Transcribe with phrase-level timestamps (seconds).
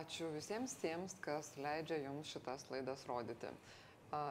[0.00, 3.50] ačiū visiems tiems, kas leidžia jums šitas laidas rodyti.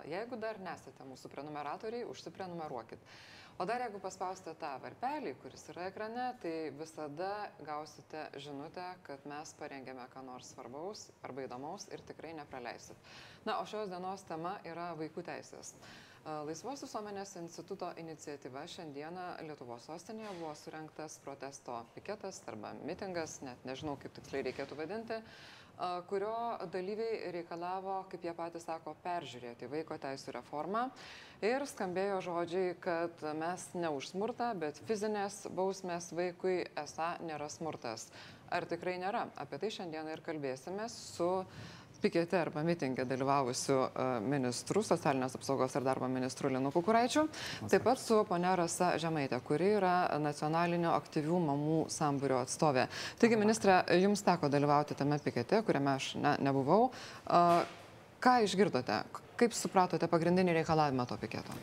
[0.09, 3.03] Jeigu dar nesate mūsų prenumeratoriai, užsiprenumeruokit.
[3.57, 7.29] O dar jeigu paspausite tą varpelį, kuris yra ekrane, tai visada
[7.65, 13.09] gausite žinutę, kad mes parengėme ką nors svarbaus arba įdomaus ir tikrai nepraleisit.
[13.49, 15.73] Na, o šios dienos tema yra vaikų teisės.
[16.27, 23.95] Laisvos visuomenės instituto iniciatyva šiandieną Lietuvos sostinėje buvo surinktas protesto piketas arba mitingas, net nežinau,
[24.01, 25.21] kaip tiksliai reikėtų vadinti,
[26.09, 30.87] kurio dalyviai reikalavo, kaip jie patys sako, peržiūrėti vaiko teisų reformą.
[31.45, 38.07] Ir skambėjo žodžiai, kad mes ne už smurtą, bet fizinės bausmės vaikui esą nėra smurtas.
[38.49, 39.27] Ar tikrai nėra?
[39.37, 41.29] Apie tai šiandieną ir kalbėsime su
[42.01, 47.27] pikete arba mitingė dalyvavusių e, ministrų, socialinės apsaugos ir darbo ministrų Linu Kukuraičiu,
[47.71, 52.87] taip pat su ponia Rasa Žemaitė, kuri yra nacionalinio aktyvių mamų sambūrio atstovė.
[53.21, 56.91] Taigi, ministrė, jums teko dalyvauti tame pikete, kuriame aš ne, nebuvau.
[58.23, 59.01] Ką išgirdote?
[59.37, 61.53] Kaip supratote pagrindinį reikalavimą to piketo?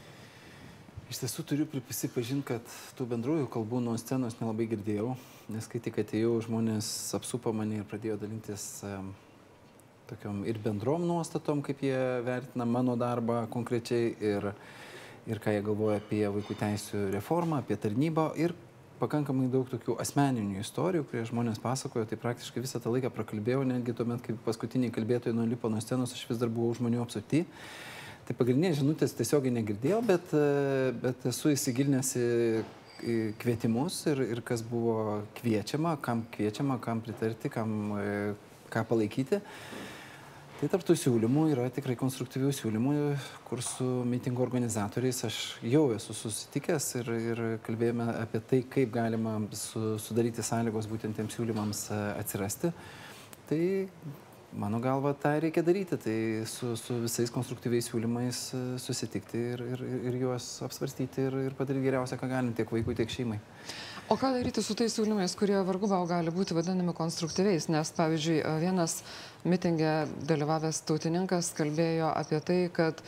[1.10, 5.12] Iš tiesų turiu prisipažinti, kad tų bendrųjų kalbų nuo scenos nelabai girdėjau,
[5.52, 8.64] nes kai tik atėjau, žmonės apsupo mane ir pradėjo dalintis
[10.10, 14.50] tokiom ir bendrom nuostatom, kaip jie vertina mano darbą konkrečiai ir,
[15.30, 18.54] ir ką jie galvoja apie vaikų teisų reformą, apie tarnybą ir
[19.00, 23.96] pakankamai daug tokių asmeninių istorijų, kurie žmonės pasakojo, tai praktiškai visą tą laiką prakalbėjau, netgi
[23.96, 27.44] tuomet, kai paskutiniai kalbėtojai nulipo nuo scenos, aš vis dar buvau žmonių apsuti.
[28.24, 30.30] Tai pagrindinės žinutės tiesiogiai negirdėjau, bet,
[31.02, 32.14] bet esu įsigilinęs
[33.04, 37.92] į kvietimus ir, ir kas buvo kviečiama, kam kviečiama, kam pritarti, kam
[38.72, 39.42] ką palaikyti.
[40.64, 42.92] Tai tarptų siūlymų yra tikrai konstruktyvių siūlymų,
[43.44, 49.34] kur su mitingo organizatoriais aš jau esu susitikęs ir, ir kalbėjome apie tai, kaip galima
[49.52, 52.72] su, sudaryti sąlygos būtent tiems siūlymams e, atsirasti.
[53.50, 53.60] Tai
[54.56, 56.16] mano galva tą reikia daryti, tai
[56.48, 61.90] su, su visais konstruktyviais siūlymais e, susitikti ir, ir, ir juos apsvarstyti ir, ir padaryti
[61.90, 63.42] geriausią, ką galim tiek vaikui, tiek šeimai.
[64.08, 67.70] O ką daryti su tais siūlymais, kurie vargu bau gali būti vadinami konstruktyviais?
[67.72, 68.98] Nes, pavyzdžiui, vienas
[69.48, 69.92] mitingė
[70.28, 73.00] dalyvavęs tautininkas kalbėjo apie tai, kad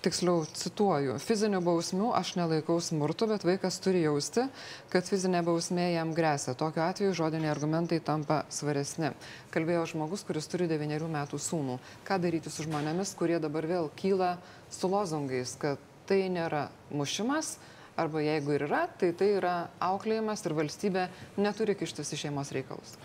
[0.00, 4.46] tiksliau cituoju, fizinių bausmių aš nelaikau smurtu, bet vaikas turi jausti,
[4.92, 6.54] kad fizinė bausmė jam grėsia.
[6.58, 9.12] Tokiu atveju žodiniai argumentai tampa svaresni.
[9.52, 11.76] Kalbėjo žmogus, kuris turi devyniarių metų sūnų.
[12.08, 14.38] Ką daryti su žmonėmis, kurie dabar vėl kyla
[14.72, 17.58] su lozungais, kad tai nėra mušimas,
[18.00, 19.54] arba jeigu ir yra, tai tai yra
[19.84, 22.96] auklėjimas ir valstybė neturi kištis į šeimos reikalus.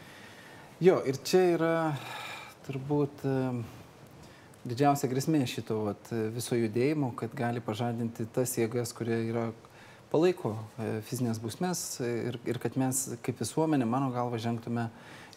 [0.83, 1.75] Jo, ir čia yra
[2.65, 3.23] turbūt
[4.65, 9.49] didžiausia grėsmė šito vat, viso judėjimo, kad gali pažadinti tas jėgas, kurie yra
[10.15, 14.87] palaiko e, fizinės bausmės ir, ir kad mes kaip visuomenė, mano galva, žengtume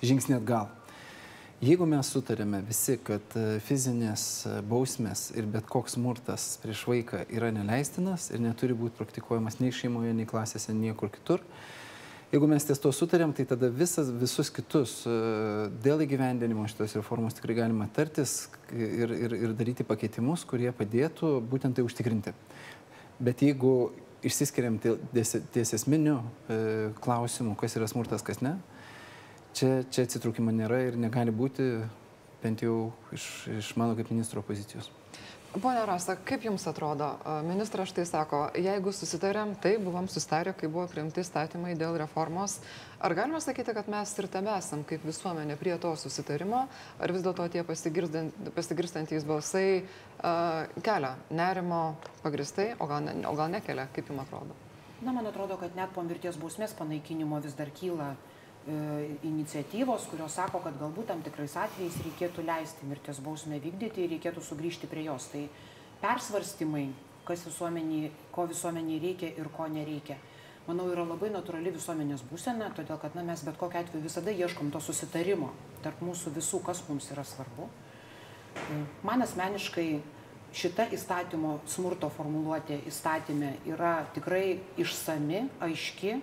[0.04, 0.68] žingsnį atgal.
[1.58, 7.24] Jeigu mes sutarėme visi, kad e, fizinės e, bausmės ir bet koks smurtas prieš vaiką
[7.34, 11.42] yra neleistinas ir neturi būti praktikuojamas nei šeimoje, nei klasėse, niekur kitur,
[12.32, 15.14] jeigu mes ties to sutarėm, tai tada visas, visus kitus e,
[15.84, 21.78] dėl įgyvendinimo šitos reformos tikrai galima tartis ir, ir, ir daryti pakeitimus, kurie padėtų būtent
[21.78, 22.34] tai užtikrinti.
[23.18, 23.92] Bet jeigu
[24.26, 26.18] išsiskiriam ties esminių
[27.02, 28.56] klausimų, kas yra smurtas, kas ne,
[29.54, 31.68] čia, čia atsitraukimo nėra ir negali būti,
[32.42, 33.26] bent jau iš,
[33.58, 34.90] iš mano kaip ministro pozicijos.
[35.48, 37.06] Pone Rasa, kaip Jums atrodo,
[37.48, 42.58] ministras štai sako, jeigu susitarėm, tai buvom sustarę, kai buvo priimti statymai dėl reformos,
[43.00, 46.66] ar galima sakyti, kad mes ir tebe esam kaip visuomenė prie to susitarimo,
[47.00, 51.82] ar vis dėlto tie pasigirstantys balsai uh, kelia nerimo
[52.20, 54.52] pagristai, o gal, ne, o gal nekelia, kaip Jums atrodo?
[55.00, 58.12] Na, man atrodo, kad net po mirties bausmės panaikinimo vis dar kyla
[59.24, 64.42] iniciatyvos, kurios sako, kad galbūt tam tikrais atvejais reikėtų leisti mirties bausmę vykdyti ir reikėtų
[64.44, 65.30] sugrįžti prie jos.
[65.32, 65.46] Tai
[66.02, 66.88] persvarstymai,
[67.28, 70.18] kas visuomeniai, ko visuomeniai reikia ir ko nereikia.
[70.68, 74.68] Manau, yra labai natūrali visuomenės būsena, todėl kad na, mes bet kokiu atveju visada ieškom
[74.74, 75.48] to susitarimo
[75.80, 77.70] tarp mūsų visų, kas mums yra svarbu.
[78.52, 79.86] E, man asmeniškai
[80.52, 86.18] šita įstatymo smurto formuluotė įstatymė yra tikrai išsami, aiški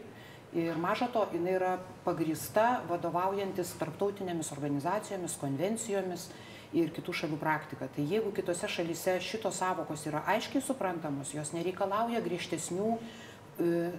[0.55, 1.75] ir maža to jinai yra
[2.05, 6.29] pagrįsta vadovaujantis tarptautinėmis organizacijomis konvencijomis
[6.75, 7.89] ir kitų šalių praktika.
[7.91, 12.99] Tai jeigu kitose šalyse šitos sąvokos yra aiškiai suprantamos jos nereikalauja griežtesnių e,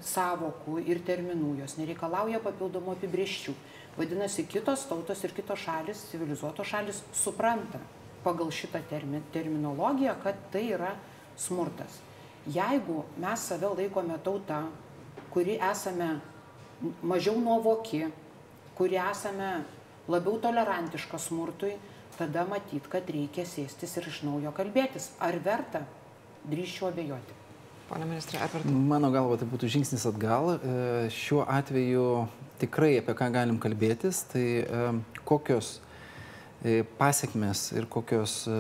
[0.05, 3.55] sąvokų ir terminų jos nereikalauja papildomų apibrėžčių.
[3.97, 7.81] Vadinasi kitos tautos ir kitos šalys civilizuotos šalys supranta
[8.25, 10.97] pagal šitą termi terminologiją kad tai yra
[11.37, 12.00] smurtas.
[12.49, 14.64] Jeigu mes save laikome tauta
[15.37, 16.20] kuri esame
[17.02, 18.06] mažiau nuovoki,
[18.76, 19.64] kurie esame
[20.08, 21.75] labiau tolerantiškas smurtui,
[22.17, 25.11] tada matyt, kad reikia sėstis ir iš naujo kalbėtis.
[25.20, 25.82] Ar verta?
[26.46, 27.37] Drįščiau abejoti.
[27.88, 28.70] Pone ministrė, ar verta?
[28.93, 30.56] Mano galva, tai būtų žingsnis atgal.
[30.56, 30.76] E,
[31.12, 32.06] šiuo atveju
[32.61, 34.87] tikrai apie ką galim kalbėtis, tai e,
[35.29, 35.76] kokios
[36.99, 38.55] pasiekmes ir kokios e,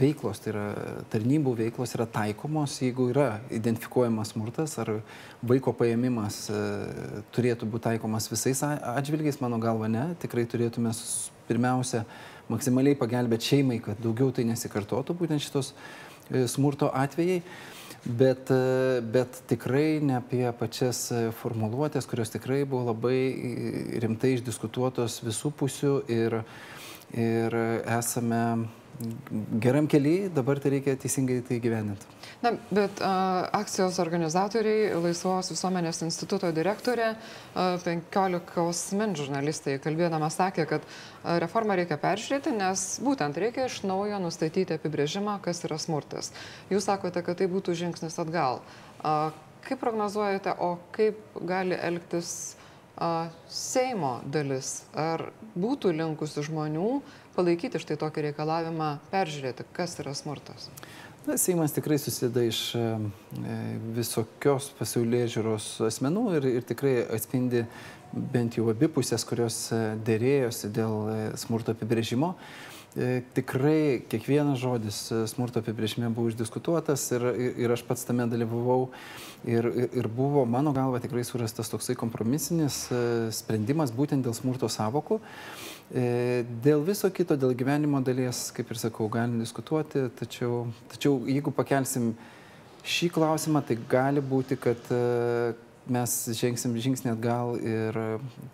[0.00, 0.64] veiklos, tai yra
[1.12, 4.90] tarnybų veiklos yra taikomos, jeigu yra identifikuojamas smurtas ar
[5.42, 6.58] vaiko paėmimas e,
[7.36, 10.92] turėtų būti taikomas visais atžvilgiais, mano galva ne, tikrai turėtume
[11.48, 12.02] pirmiausia
[12.50, 15.72] maksimaliai pagelbėti šeimai, kad daugiau tai nesikartotų būtent šitos
[16.50, 17.40] smurto atvejai.
[18.04, 18.50] Bet,
[19.00, 21.06] bet tikrai ne apie pačias
[21.38, 26.73] formuluotės, kurios tikrai buvo labai rimtai išdiskutuotos visų pusių ir uh,
[27.14, 27.54] ir
[27.98, 28.44] esame
[29.58, 32.06] geram keliai, dabar tai reikia teisingai tai gyveninti.
[32.44, 40.66] Na, bet a, akcijos organizatoriai, Laisvos visuomenės instituto direktorė, a, 15 min žurnalistai kalbėdama sakė,
[40.70, 46.30] kad a, reformą reikia peržiūrėti, nes būtent reikia iš naujo nustatyti apibrėžimą, kas yra smurtas.
[46.70, 48.62] Jūs sakote, kad tai būtų žingsnis atgal.
[49.02, 49.32] A,
[49.66, 51.18] kaip prognozuojate, o kaip
[51.48, 52.54] gali elgtis
[53.50, 57.00] Seimo dalis, ar būtų linkusi žmonių
[57.34, 60.68] palaikyti štai tokį reikalavimą peržiūrėti, kas yra smurtas?
[61.24, 62.82] Na, Seimas tikrai susideda iš e,
[63.96, 67.62] visokios pasaulyje žiūros asmenų ir, ir tikrai atspindi
[68.12, 72.34] bent jau abipusės, kurios e, dėrėjosi dėl e, smurto apibrėžimo.
[72.94, 74.98] Tikrai kiekvienas žodis
[75.32, 77.24] smurto apibrėžime buvo išdiskutuotas ir,
[77.66, 78.84] ir aš pats tame dalyvavau
[79.44, 83.00] Ir, ir buvo, mano galva, tikrai surastas toksai kompromisinis e,
[83.34, 85.18] sprendimas būtent dėl smurto savokų.
[85.92, 90.62] E, dėl viso kito, dėl gyvenimo dalies, kaip ir sakau, galim diskutuoti, tačiau,
[90.94, 92.14] tačiau jeigu pakelsim
[92.88, 95.52] šį klausimą, tai gali būti, kad e,
[95.92, 98.00] mes žengsim žingsnį atgal ir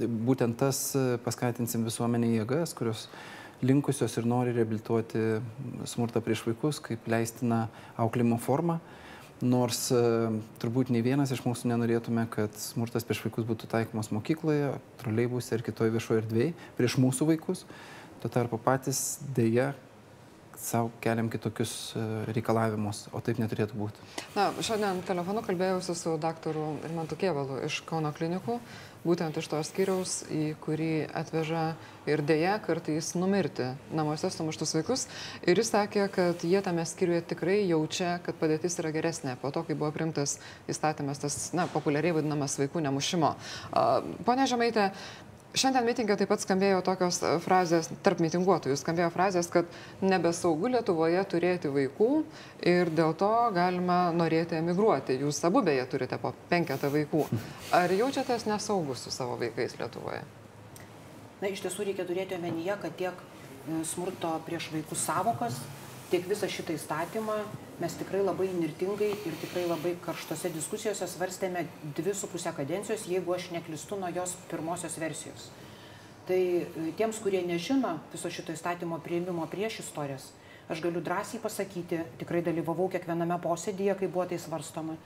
[0.02, 0.88] būtent tas
[1.22, 3.06] paskatinsim visuomenė jėgas, kurios
[3.62, 5.40] linkusios ir nori reabilituoti
[5.88, 7.66] smurtą prieš vaikus kaip leistina
[8.00, 8.80] auklimo forma.
[9.40, 10.00] Nors e,
[10.60, 15.64] turbūt nei vienas iš mūsų nenorėtume, kad smurtas prieš vaikus būtų taikomas mokykloje, troleibuse ar
[15.64, 17.64] kitoje viešoje erdvėje prieš mūsų vaikus.
[18.20, 19.70] Tuo tarpu patys dėja
[20.60, 22.04] savo keliam kitokius e,
[22.34, 24.06] reikalavimus, o taip neturėtų būti.
[24.36, 28.60] Na, šiandien telefonu kalbėjausi su daktaru Irmantu Kievalu iš Kauno klinikų
[29.04, 31.74] būtent iš to skyriaus, į kurį atveža
[32.10, 35.06] ir dėja kartais numirti namuose sumuštus vaikus.
[35.48, 39.64] Ir jis sakė, kad jie tame skyriuje tikrai jaučia, kad padėtis yra geresnė po to,
[39.64, 40.38] kai buvo primtas
[40.70, 43.34] įstatymas, tas, na, populiariai vadinamas vaikų nemušimo.
[44.26, 44.90] Pone Žemaitė,
[45.50, 49.66] Šiandien mitingė taip pat skambėjo tokios e, frazės, tarp mitinguotojų skambėjo frazės, kad
[49.98, 52.10] nebesaugu Lietuvoje turėti vaikų
[52.70, 55.18] ir dėl to galima norėti emigruoti.
[55.24, 57.24] Jūs abu beje turite po penketą vaikų.
[57.80, 60.22] Ar jaučiatės nesaugus su savo vaikais Lietuvoje?
[61.40, 65.58] Na, iš tiesų reikia turėti omenyje, kad tiek e, smurto prieš vaikus savokas
[66.10, 67.36] tiek visą šitą įstatymą
[67.80, 71.64] mes tikrai labai nirtingai ir tikrai labai karštose diskusijose svarstėme
[71.96, 75.48] dvi su pusę kadencijos, jeigu aš neklistu nuo jos pirmosios versijos.
[76.28, 80.28] Tai e, tiems, kurie nežino viso šito įstatymo prieimimo prieš istorijas,
[80.70, 84.98] aš galiu drąsiai pasakyti, tikrai dalyvavau kiekviename posėdėje, kai buvo tai svarstoma,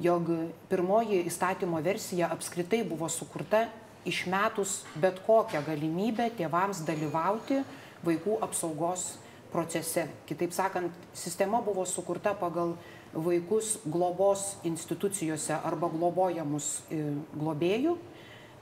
[0.00, 0.30] jog
[0.70, 3.66] pirmoji įstatymo versija apskritai buvo sukurta
[4.08, 7.60] išmetus bet kokią galimybę tėvams dalyvauti
[8.06, 9.12] vaikų apsaugos
[9.52, 10.08] procese.
[10.28, 12.74] Kitaip sakant, sistema buvo sukurta pagal
[13.12, 17.02] vaikus globos institucijose arba globojamus e,
[17.36, 17.96] globėjų,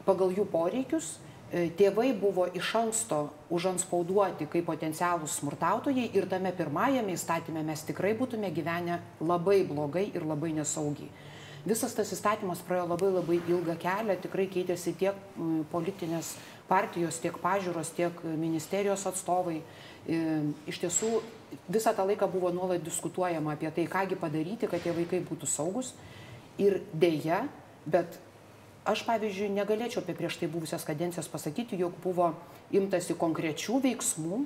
[0.07, 1.17] pagal jų poreikius.
[1.51, 8.13] E, tėvai buvo iš anksto užanspauduoti kaip potencialūs smurtautojai ir tame pirmajame įstatymė mes tikrai
[8.19, 11.11] būtume gyvenę labai blogai ir labai nesaugiai.
[11.67, 15.19] Visas tas įstatymas praėjo labai labai ilgą kelią, tikrai keitėsi tiek
[15.73, 16.33] politinės
[16.71, 19.59] partijos, tiek pažiūros, tiek ministerijos atstovai
[20.09, 21.21] iš tiesų
[21.69, 25.95] visą tą laiką buvo nuolat diskutuojama apie tai, kągi padaryti, kad tie vaikai būtų saugus.
[26.61, 27.47] Ir dėja,
[27.87, 28.19] bet
[28.85, 32.33] aš, pavyzdžiui, negalėčiau apie prieš tai buvusias kadencijas pasakyti, jog buvo
[32.75, 34.45] imtasi konkrečių veiksmų,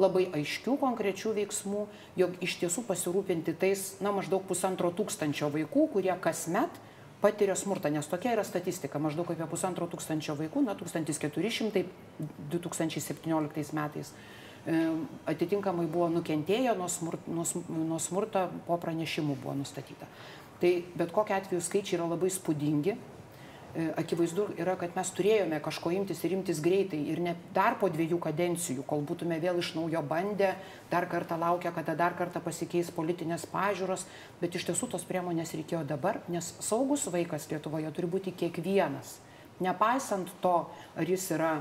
[0.00, 1.84] labai aiškių konkrečių veiksmų,
[2.18, 6.82] jog iš tiesų pasirūpinti tais, na, maždaug pusantro tūkstančio vaikų, kurie kasmet
[7.22, 11.84] patiria smurtą, nes tokia yra statistika, maždaug apie pusantro tūkstančio vaikų, na, 1400
[12.52, 14.12] 2017 metais
[15.28, 20.08] atitinkamai buvo nukentėję nuo, smurt, nuo, nuo smurto po pranešimų buvo nustatyta.
[20.62, 22.94] Tai bet kokia atveju skaičiai yra labai spūdingi.
[23.74, 27.88] E, akivaizdu yra, kad mes turėjome kažko imtis ir imtis greitai ir ne dar po
[27.90, 30.52] dviejų kadencijų, kol būtume vėl iš naujo bandę,
[30.92, 34.06] dar kartą laukia, kada dar kartą pasikeis politinės pažiūros,
[34.38, 39.18] bet iš tiesų tos priemonės reikėjo dabar, nes saugus vaikas Lietuvoje turi būti kiekvienas.
[39.60, 40.54] Nepaisant to,
[40.94, 41.56] ar jis yra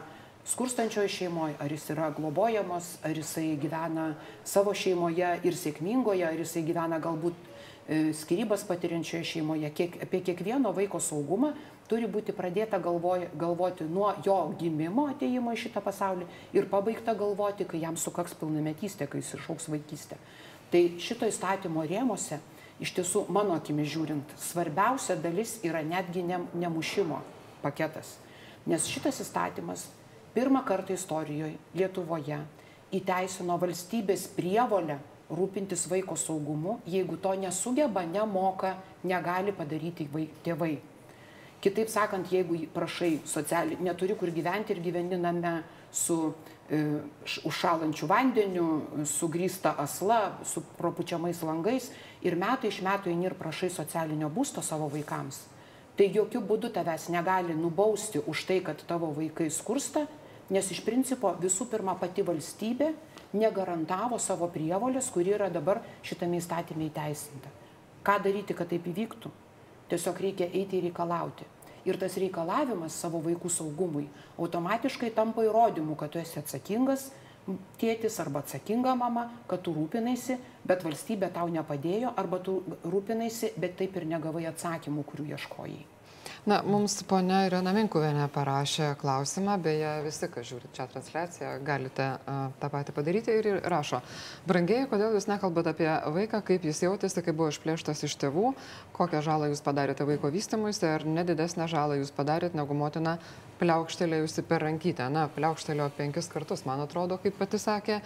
[0.45, 6.63] skurstančioje šeimoje, ar jis yra globojamos, ar jisai gyvena savo šeimoje ir sėkmingoje, ar jisai
[6.67, 7.37] gyvena galbūt
[7.87, 9.71] e, skirybas patiriančioje šeimoje.
[9.75, 11.53] Kiek, apie kiekvieno vaiko saugumą
[11.87, 17.67] turi būti pradėta galvoj, galvoti nuo jo gimimo ateimo į šitą pasaulį ir pabaigta galvoti,
[17.69, 20.19] kai jam sukaks pilnametystė, kai jis išauks vaikystė.
[20.73, 22.39] Tai šito įstatymo rėmose,
[22.83, 27.21] iš tiesų, mano akimi žiūrint, svarbiausia dalis yra netgi ne, nemušimo
[27.61, 28.17] paketas.
[28.67, 29.85] Nes šitas įstatymas
[30.33, 32.39] pirmą kartą istorijoje Lietuvoje
[32.93, 34.99] įteisino valstybės prievolę
[35.33, 40.07] rūpintis vaiko saugumu, jeigu to nesugeba, nemoka, negali padaryti
[40.45, 40.75] tėvai.
[41.63, 45.61] Kitaip sakant, jeigu prašai socialiai, neturi kur gyventi ir gyveni name
[45.93, 46.17] su
[46.67, 46.81] e,
[47.47, 48.65] užšalančiu vandeniu,
[49.07, 51.87] sugrįsta asla, su propučiamais langais
[52.21, 55.45] ir metai iš metų eini ir prašai socialinio būsto savo vaikams,
[55.95, 60.03] tai jokių būdų tavęs negali nubausti už tai, kad tavo vaikai skursta
[60.51, 62.91] nes iš principo visų pirma pati valstybė
[63.33, 67.51] negarantavo savo prievolės, kuri yra dabar šitame įstatymė įteisinta.
[68.03, 69.31] Ką daryti, kad taip įvyktų?
[69.91, 71.47] Tiesiog reikia eiti ir reikalauti.
[71.87, 74.05] Ir tas reikalavimas savo vaikų saugumui
[74.39, 77.09] automatiškai tampa įrodymu, kad tu esi atsakingas
[77.79, 83.75] tėtis arba atsakinga mama, kad tu rūpinaisi, bet valstybė tau nepadėjo, arba tu rūpinaisi, bet
[83.79, 85.81] taip ir negavai atsakymų, kurių ieškojai.
[86.43, 92.49] Na, mums ponia Irena Minkuvienė parašė klausimą, beje, visi, kas žiūri čia transliaciją, galite uh,
[92.59, 94.01] tą patį padaryti ir rašo.
[94.43, 98.51] Brangiai, kodėl jūs nekalbate apie vaiką, kaip jis jautėsi, kai buvo išplėštas iš tėvų,
[98.97, 103.15] kokią žalą jūs padarėte vaiko vystimuisi, ar nedidesnę žalą jūs padarėte negu motina
[103.63, 105.07] pliaukštelėjusi per rankytę.
[105.15, 108.01] Na, pliaukštelėjo penkis kartus, man atrodo, kaip pati sakė.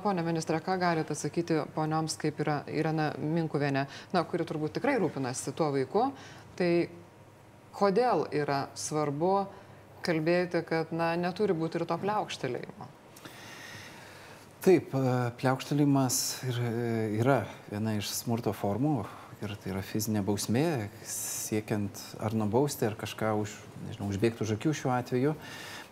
[0.00, 3.84] Pone ministrė, ką galite atsakyti ponioms, kaip yra Irena Minkuvienė,
[4.16, 6.08] na, kuri turbūt tikrai rūpinasi tuo vaiku.
[6.56, 6.72] Tai
[7.76, 9.34] kodėl yra svarbu
[10.02, 12.88] kalbėti, kad na, neturi būti ir to pliaukštelėjimo?
[14.62, 16.68] Taip, e, pliaukštelėjimas e,
[17.18, 19.00] yra viena iš smurto formų
[19.42, 23.56] ir tai yra fizinė bausmė, siekiant ar nubausti, ar kažką už,
[23.88, 25.34] nežinau, užbėgti už akių šiuo atveju.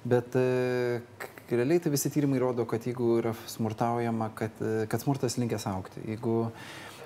[0.07, 1.03] Bet e,
[1.51, 6.05] realiai tai visi tyrimai rodo, kad jeigu yra smurtaujama, kad, kad smurtas linkęs aukti.
[6.13, 6.37] Jeigu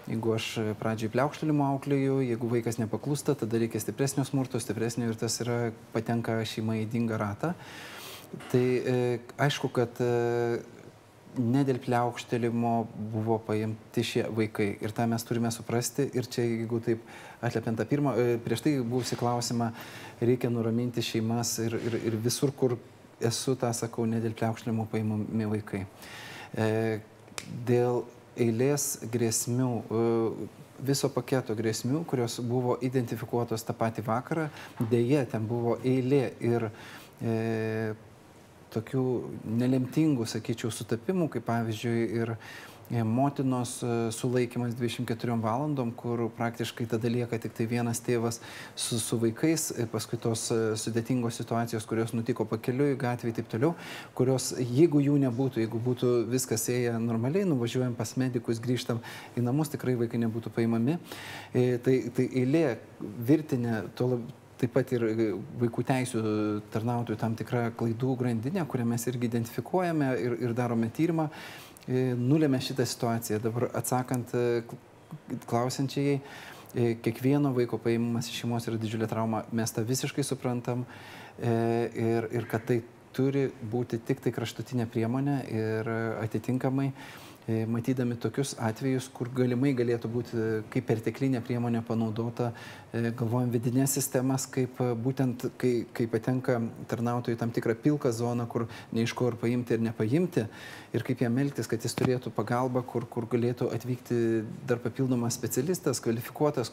[0.05, 5.39] Jeigu aš pradžiai pliaukštelimo auklėju, jeigu vaikas nepaklūsta, tada reikia stipresnio smurto, stipresnio ir tas
[5.41, 7.55] yra patenka šeima į dingą ratą.
[8.53, 8.97] Tai e,
[9.41, 10.11] aišku, kad e,
[11.41, 12.73] ne dėl pliaukštelimo
[13.15, 14.75] buvo paimti šie vaikai.
[14.85, 16.07] Ir tą mes turime suprasti.
[16.15, 17.05] Ir čia, jeigu taip
[17.45, 19.71] atliepiant tą pirmą, e, prieš tai buvusi klausimą,
[20.21, 22.77] reikia nuraminti šeimas ir, ir, ir visur, kur
[23.25, 25.85] esu, tą sakau, ne dėl pliaukštelimo paimami vaikai.
[26.55, 26.69] E,
[27.67, 28.05] dėl
[28.41, 30.49] eilės grėsmių, e,
[30.85, 34.49] viso paketo grėsmių, kurios buvo identifikuotos tą patį vakarą.
[34.91, 36.69] Deja, ten buvo eilė ir
[37.23, 37.95] e,
[38.75, 39.05] tokių
[39.63, 47.09] nelemtingų, sakyčiau, sutapimų, kaip pavyzdžiui, ir E, motinos e, sulaikimas 24 valandom, kur praktiškai tada
[47.09, 48.41] lieka tik tai vienas tėvas
[48.77, 50.47] su, su vaikais, e, paskui tos
[50.83, 53.73] sudėtingos situacijos, kurios nutiko pakeliui, gatvėje ir taip toliau,
[54.15, 59.03] kurios, jeigu jų nebūtų, jeigu būtų viskas ėję normaliai, nuvažiuojam pas medikus, grįžtam
[59.37, 60.99] į namus, tikrai vaikai nebūtų paimami.
[61.55, 62.67] Tai, tai eilė,
[63.01, 65.05] virtinė, to labiau taip pat ir
[65.61, 66.21] vaikų teisų
[66.73, 71.29] tarnautojų tam tikra klaidų grandinė, kurią mes irgi identifikuojame ir, ir darome tyrimą.
[71.85, 73.41] E, nulėmė šitą situaciją.
[73.45, 74.63] Dabar atsakant e,
[75.51, 76.17] klausiančiai,
[76.73, 80.87] e, kiekvieno vaiko paėmimas iš šeimos yra didžiulė trauma, mes tą visiškai suprantam
[81.45, 82.79] ir, ir kad tai
[83.15, 85.89] turi būti tik tai kraštutinė priemonė ir
[86.23, 86.93] atitinkamai
[87.47, 92.53] matydami tokius atvejus, kur galimai galėtų būti e, kaip perteklinė priemonė panaudota,
[92.89, 96.57] e, galvojam vidinės sistemas, kaip būtent, kai, kai patenka
[96.89, 98.65] tarnautojai tam tikrą pilką zoną, kur
[98.97, 100.47] neiško ir paimti ir nepaimti,
[100.97, 104.17] ir kaip jam elgtis, kad jis turėtų pagalbą, kur, kur galėtų atvykti
[104.65, 106.73] dar papildomas specialistas, kvalifikuotas,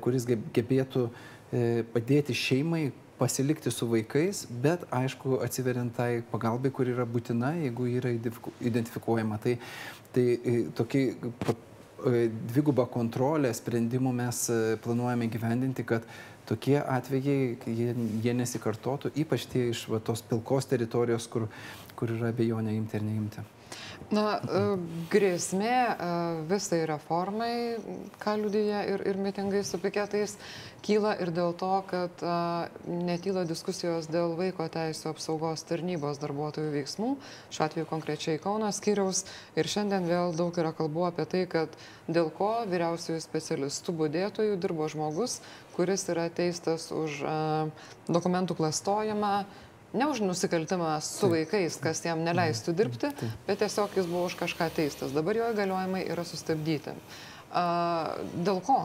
[0.00, 1.10] kuris gebėtų
[1.92, 2.88] padėti šeimai
[3.18, 9.40] pasilikti su vaikais, bet aišku atsiveriant tai pagalbai, kur yra būtina, jeigu yra identifikuojama.
[9.42, 9.56] Tai,
[10.18, 16.06] tai e, tokį e, dvigubą kontrolę sprendimų mes e, planuojame gyvendinti, kad
[16.48, 17.92] tokie atvejai, jie,
[18.24, 21.46] jie nesikartotų, ypač tie iš va, tos pilkos teritorijos, kur,
[21.98, 23.44] kur yra abejonė imti ar neimti.
[24.08, 24.60] Na, e,
[25.12, 25.96] grėsmė e,
[26.48, 27.76] visai reformai,
[28.22, 30.38] ką liudyja ir, ir mitingai su piketais,
[30.86, 32.38] kyla ir dėl to, kad e,
[32.88, 37.10] netyla diskusijos dėl vaiko teisų apsaugos tarnybos darbuotojų veiksmų,
[37.52, 39.26] šiuo atveju konkrečiai Kaunas skyriaus.
[39.60, 41.76] Ir šiandien vėl daug yra kalbų apie tai, kad
[42.08, 45.42] dėl ko vyriausiųjų specialistų būdėtojų dirbo žmogus,
[45.76, 47.20] kuris yra teistas už
[48.08, 49.34] dokumentų klastojimą,
[49.92, 53.12] ne už nusikaltimą su vaikais, kas jam neleistų dirbti,
[53.46, 55.14] bet tiesiog jis buvo už kažką teistas.
[55.16, 56.96] Dabar jo įgaliojimai yra sustabdyti.
[58.44, 58.82] Dėl ko?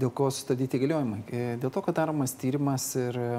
[0.00, 1.20] Dėl ko sustabdyti įgaliojimai?
[1.30, 3.30] E, dėl to, kad daromas tyrimas ir e,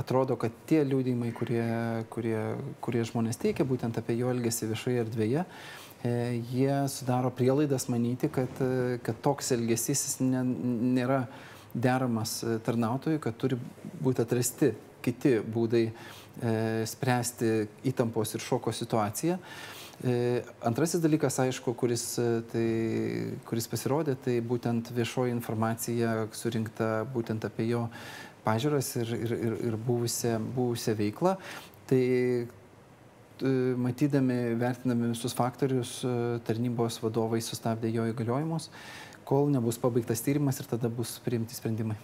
[0.00, 1.64] atrodo, kad tie liūdimai, kurie,
[2.10, 2.38] kurie,
[2.84, 6.14] kurie žmonės teikia būtent apie jo elgesį viešoje erdvėje, e,
[6.50, 8.62] jie sudaro prielaidas manyti, kad,
[9.04, 11.26] kad toks elgesys nėra
[11.74, 13.58] deramas tarnautojui, kad turi
[14.02, 14.72] būti atrasti
[15.04, 15.92] kiti būdai e,
[16.88, 17.52] spręsti
[17.90, 19.38] įtampos ir šoko situaciją.
[20.04, 22.66] E, antrasis dalykas, aišku, kuris, e, tai,
[23.48, 27.86] kuris pasirodė, tai būtent viešoji informacija surinkta būtent apie jo
[28.44, 31.38] pažiūras ir, ir, ir, ir buvusią, buvusią veiklą.
[31.88, 32.04] Tai
[33.84, 35.96] matydami, vertinami visus faktorius,
[36.46, 38.70] tarnybos vadovai sustabdė jo įgaliojimus,
[39.26, 41.98] kol nebus pabaigtas tyrimas ir tada bus priimti sprendimai.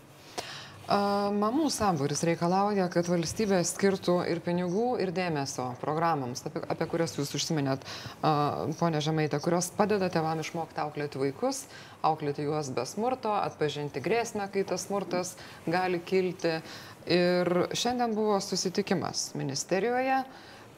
[0.91, 7.31] Mamų sambūris reikalauja, kad valstybė skirtų ir pinigų, ir dėmesio programams, apie, apie kurias jūs
[7.39, 7.85] užsiminėt,
[8.81, 11.61] ponė Žemaitė, kurios padeda tevam išmokti auklėti vaikus,
[12.03, 15.37] auklėti juos be smurto, atpažinti grėsmę, kai tas smurtas
[15.71, 16.57] gali kilti.
[17.07, 20.25] Ir šiandien buvo susitikimas ministerijoje,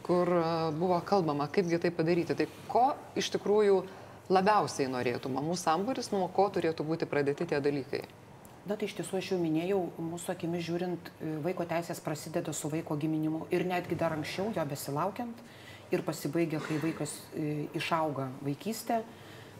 [0.04, 0.28] kur
[0.76, 2.36] buvo kalbama, kaipgi tai padaryti.
[2.36, 2.84] Tai ko
[3.16, 3.80] iš tikrųjų
[4.28, 8.04] labiausiai norėtų mamų sambūris, nuo ko turėtų būti pradėti tie dalykai?
[8.62, 12.68] Na tai iš tiesų aš jau minėjau, mūsų akimis žiūrint, e, vaiko teisės prasideda su
[12.70, 15.40] vaiko giminimu ir netgi dar anksčiau jo besilaukiant
[15.90, 19.00] ir pasibaigia, kai vaikas e, išauga vaikystė.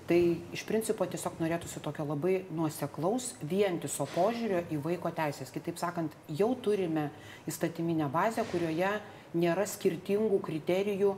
[0.07, 0.21] Tai
[0.55, 5.51] iš principo tiesiog norėtųsi tokio labai nuoseklaus, vientiso požiūrio į vaiko teisės.
[5.51, 7.09] Kitaip sakant, jau turime
[7.51, 8.95] įstatyminę bazę, kurioje
[9.35, 11.17] nėra skirtingų kriterijų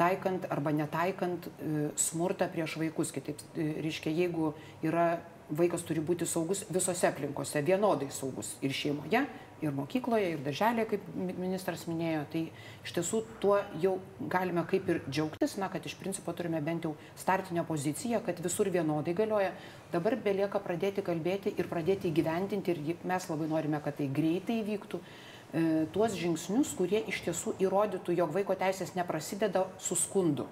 [0.00, 3.12] taikant arba netaikant e, smurtą prieš vaikus.
[3.12, 5.18] Kitaip, reiškia, jeigu yra
[5.50, 9.22] vaikas turi būti saugus visose aplinkose, vienodai saugus ir šeimoje,
[9.62, 11.04] ir mokykloje, ir darželėje, kaip
[11.38, 12.24] ministras minėjo.
[12.32, 12.42] Tai
[12.84, 13.96] iš tiesų tuo jau
[14.32, 18.70] galime kaip ir džiaugtis, na, kad iš principo turime bent jau startinę poziciją, kad visur
[18.72, 19.54] vienodai galioja.
[19.92, 25.00] Dabar belieka pradėti kalbėti ir pradėti įgyvendinti, ir mes labai norime, kad tai greitai vyktų
[25.00, 30.50] e, tuos žingsnius, kurie iš tiesų įrodytų, jog vaiko teisės neprasideda su skundu.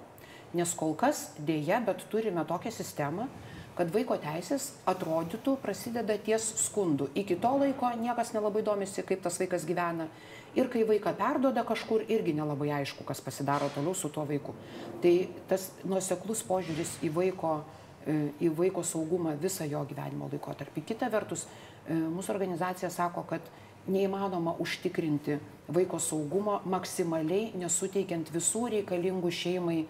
[0.54, 3.26] Nes kol kas dėja, bet turime tokią sistemą,
[3.74, 7.08] kad vaiko teisės atrodytų prasideda ties skundu.
[7.18, 10.06] Iki to laiko niekas nelabai domisi, kaip tas vaikas gyvena.
[10.54, 14.54] Ir kai vaiką perdoda kažkur, irgi nelabai aišku, kas pasidaro toliau su tuo vaiku.
[15.02, 15.14] Tai
[15.50, 17.56] tas nuoseklus požiūris į vaiko,
[18.06, 20.84] e, į vaiko saugumą visą jo gyvenimo laikotarpį.
[20.86, 21.46] Kita vertus,
[21.88, 23.42] e, mūsų organizacija sako, kad
[23.88, 29.86] neįmanoma užtikrinti vaiko saugumo maksimaliai nesuteikiant visų reikalingų šeimai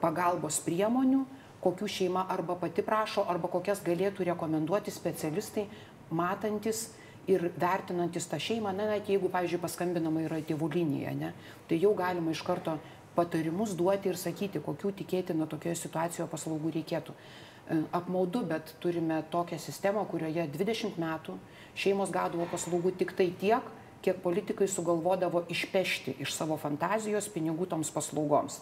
[0.00, 1.24] pagalbos priemonių,
[1.64, 5.66] kokių šeima arba pati prašo, arba kokias galėtų rekomenduoti specialistai,
[6.14, 6.90] matantis
[7.30, 11.32] ir vertinantis tą šeimą, na, net jeigu, pavyzdžiui, paskambinama yra tėvų linija, ne,
[11.68, 12.76] tai jau galima iš karto
[13.16, 17.14] patarimus duoti ir sakyti, kokių tikėtina tokioje situacijoje paslaugų reikėtų.
[17.14, 21.38] E, apmaudu, bet turime tokią sistemą, kurioje 20 metų
[21.78, 23.72] šeimos gaudavo paslaugų tik tai tiek,
[24.04, 28.60] kiek politikai sugalvodavo išpešti iš savo fantazijos pinigų toms paslaugoms.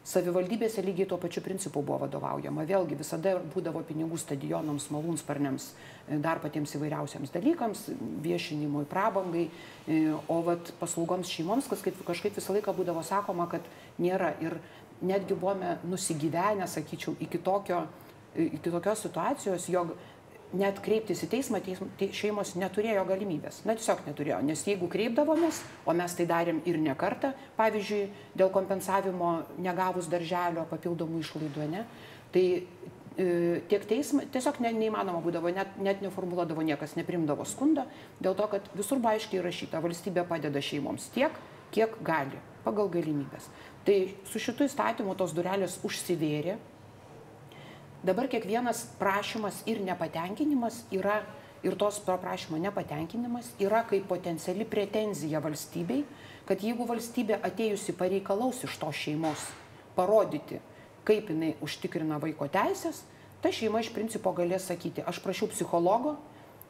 [0.00, 2.64] Savivaldybėse lygiai tuo pačiu principu buvo vadovaujama.
[2.64, 5.66] Vėlgi visada būdavo pinigų stadionams, malūnsparniams,
[6.08, 7.84] e, dar patiems įvairiausiams dalykams,
[8.24, 9.50] viešinimui, prabangai,
[9.86, 13.60] e, o vat paslaugoms šeimoms, kas kaip, kažkaip visą laiką būdavo sakoma, kad
[14.00, 14.32] nėra.
[14.40, 14.56] Ir
[15.04, 17.84] netgi buvome nusigyvenę, sakyčiau, iki, tokio,
[18.34, 19.92] e, iki tokios situacijos, jog
[20.56, 23.62] net kreiptis į teismą teism, te, šeimos neturėjo galimybės.
[23.68, 24.40] Na, tiesiog neturėjo.
[24.46, 28.02] Nes jeigu kreipdavomės, o mes tai darėm ir ne kartą, pavyzdžiui,
[28.38, 29.32] dėl kompensavimo
[29.62, 31.84] negavus darželio papildomų išlaidų, ne,
[32.34, 37.86] tai e, tiek teismą, tiesiog ne, neįmanoma būdavo, net, net neformuluodavo niekas, neprimdavo skundą,
[38.22, 41.38] dėl to, kad visur buvo aiškiai rašyta, valstybė padeda šeimoms tiek,
[41.70, 43.46] kiek gali, pagal galimybės.
[43.86, 43.96] Tai
[44.28, 46.58] su šitu įstatymu tos durelės užsivėrė,
[48.00, 51.18] Dabar kiekvienas prašymas ir nepatenkinimas yra,
[51.60, 56.06] ir tos prašymo nepatenkinimas yra kaip potenciali pretenzija valstybei,
[56.48, 59.42] kad jeigu valstybė atėjusi pareikalaus iš tos šeimos
[59.98, 60.62] parodyti,
[61.04, 63.02] kaip jinai užtikrina vaiko teisės,
[63.44, 66.14] ta šeima iš principo galės sakyti, aš prašiau psichologo,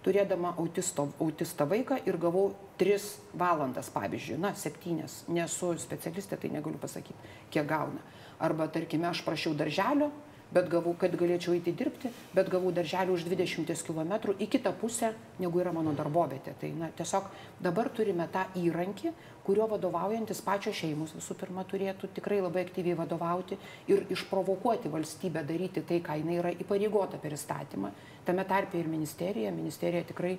[0.02, 3.06] turėdama autisto, autistą vaiką ir gavau 3
[3.38, 8.02] valandas, pavyzdžiui, na, 7, nesu specialistė, tai negaliu pasakyti, kiek gauna.
[8.42, 10.10] Arba, tarkime, aš prašiau darželio,
[10.54, 15.12] bet gavau, kad galėčiau eiti dirbti, bet gavau darželį už 20 km į kitą pusę,
[15.38, 16.54] negu yra mano darbovietė.
[16.60, 17.28] Tai na, tiesiog
[17.62, 19.12] dabar turime tą įrankį,
[19.46, 23.58] kurio vadovaujantis pačios šeimos visų pirma turėtų tikrai labai aktyviai vadovauti
[23.90, 27.92] ir išprovokuoti valstybę daryti tai, ką jinai yra įpareigota per įstatymą.
[28.26, 29.54] Tame tarpe ir ministerija.
[29.54, 30.36] Ministerija tikrai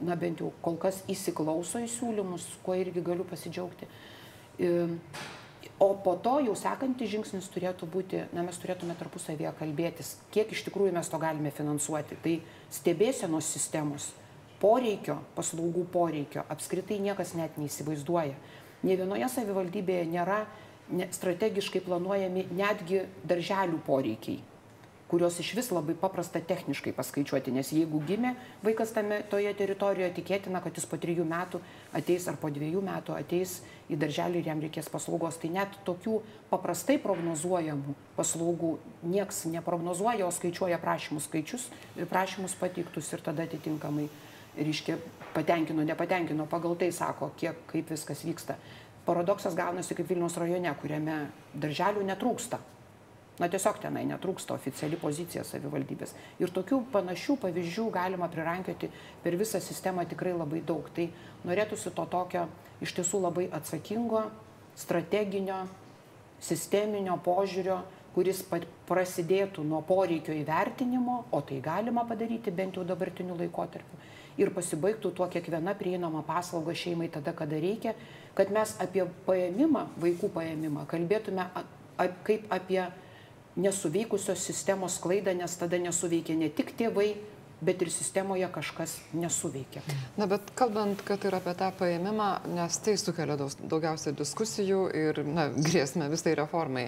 [0.00, 3.88] na bent jau kol kas įsiklauso į siūlymus, kuo irgi galiu pasidžiaugti.
[5.78, 10.64] O po to jau sekantis žingsnis turėtų būti, na mes turėtume tarpusavėje kalbėtis, kiek iš
[10.66, 12.18] tikrųjų mes to galime finansuoti.
[12.24, 12.34] Tai
[12.74, 14.08] stebėsenos sistemos,
[14.58, 18.34] poreikio, paslaugų poreikio apskritai niekas net neįsivaizduoja.
[18.82, 20.42] Ne vienoje savivaldybėje nėra
[21.14, 24.42] strategiškai planuojami netgi darželių poreikiai
[25.08, 30.60] kuriuos iš vis labai paprasta techniškai paskaičiuoti, nes jeigu gimė vaikas tame, toje teritorijoje, tikėtina,
[30.64, 31.62] kad jis po trijų metų
[31.96, 35.40] ateis ar po dviejų metų ateis į darželį ir jam reikės paslaugos.
[35.40, 36.20] Tai net tokių
[36.52, 38.74] paprastai prognozuojamų paslaugų
[39.08, 41.68] nieks neprognozuoja, o skaičiuoja prašymų skaičius,
[42.12, 44.10] prašymus pateiktus ir tada atitinkamai,
[44.58, 44.98] reiškia,
[45.32, 48.60] patenkino, nepatenkino, pagal tai sako, kiek, kaip viskas vyksta.
[49.08, 51.22] Paradoksas gaunasi kaip Vilniaus rajone, kuriame
[51.56, 52.58] darželių netrūksta
[53.38, 56.14] Na tiesiog tenai netrūksta oficiali pozicija savivaldybės.
[56.42, 58.90] Ir tokių panašių pavyzdžių galima prirankioti
[59.22, 60.88] per visą sistemą tikrai labai daug.
[60.94, 61.06] Tai
[61.46, 62.48] norėtųsi to tokio
[62.82, 64.24] iš tiesų labai atsakingo,
[64.78, 65.62] strateginio,
[66.42, 67.78] sisteminio požiūrio,
[68.14, 68.42] kuris
[68.88, 73.98] prasidėtų nuo poreikio įvertinimo, o tai galima padaryti bent jau dabartiniu laikotarpiu,
[74.38, 77.94] ir pasibaigtų tuo kiekviena prieinama paslauga šeimai tada, kada reikia,
[78.38, 81.46] kad mes apie paėmimą, vaikų paėmimą kalbėtume
[82.26, 82.82] kaip apie
[83.58, 87.10] nesuveikusios sistemos klaidą, nes tada nesuveikia ne tik tėvai,
[87.60, 89.82] bet ir sistemoje kažkas nesuveikia.
[90.16, 95.18] Na, bet kalbant, kad ir apie tą paėmimą, nes tai sukelia daug, daugiausia diskusijų ir
[95.26, 96.86] na, grėsmę visai reformai.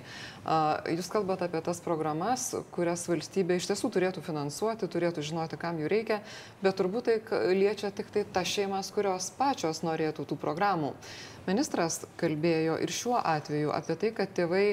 [0.94, 5.90] Jūs kalbate apie tas programas, kurias valstybė iš tiesų turėtų finansuoti, turėtų žinoti, kam jų
[5.90, 6.20] reikia,
[6.62, 10.94] bet turbūt tai liečia tik tai tas šeimas, kurios pačios norėtų tų programų.
[11.48, 14.64] Ministras kalbėjo ir šiuo atveju apie tai, kad tėvai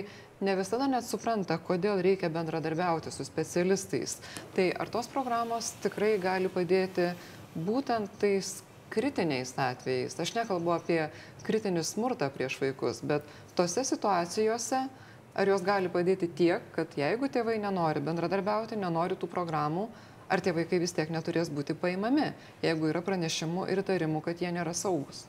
[0.42, 4.18] ne visada net supranta, kodėl reikia bendradarbiauti su specialistais.
[4.56, 7.10] Tai ar tos programos tikrai gali padėti
[7.56, 8.60] būtent tais
[8.94, 10.18] kritiniais atvejais?
[10.20, 11.02] Aš nekalbu apie
[11.48, 13.26] kritinį smurtą prieš vaikus, bet
[13.58, 14.84] tose situacijose,
[15.38, 19.88] ar jos gali padėti tiek, kad jeigu tėvai nenori bendradarbiauti, nenori tų programų,
[20.30, 24.52] ar tie vaikai vis tiek neturės būti paimami, jeigu yra pranešimų ir įtarimų, kad jie
[24.54, 25.26] nėra saugus?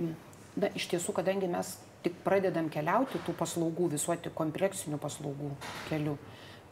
[0.00, 5.50] Na, iš tiesų, kadangi mes tik pradedam keliauti tų paslaugų, visuoti kompleksinių paslaugų
[5.90, 6.16] keliu,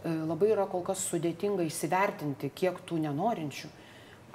[0.05, 3.69] e, labai yra kol kas sudėtinga įsivertinti, kiek tų nenorinčių.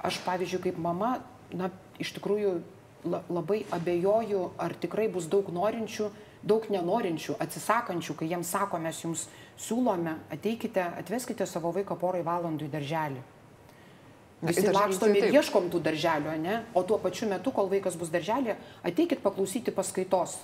[0.04, 1.16] Aš, pavyzdžiui, kaip mama,
[1.56, 2.60] na, iš tikrųjų
[3.04, 6.10] labai abejoju, ar tikrai bus daug norinčių,
[6.44, 9.28] daug nenorinčių, atsisakančių, kai jiems sako, mes jums
[9.60, 13.22] siūlome, ateikite, atveskite savo vaiką porai valandų į darželį.
[14.44, 16.58] Visi lakstom ir ieškom tų darželių, ne?
[16.76, 20.36] O tuo pačiu metu, kol vaikas bus darželė, ateikit paklausyti paskaitos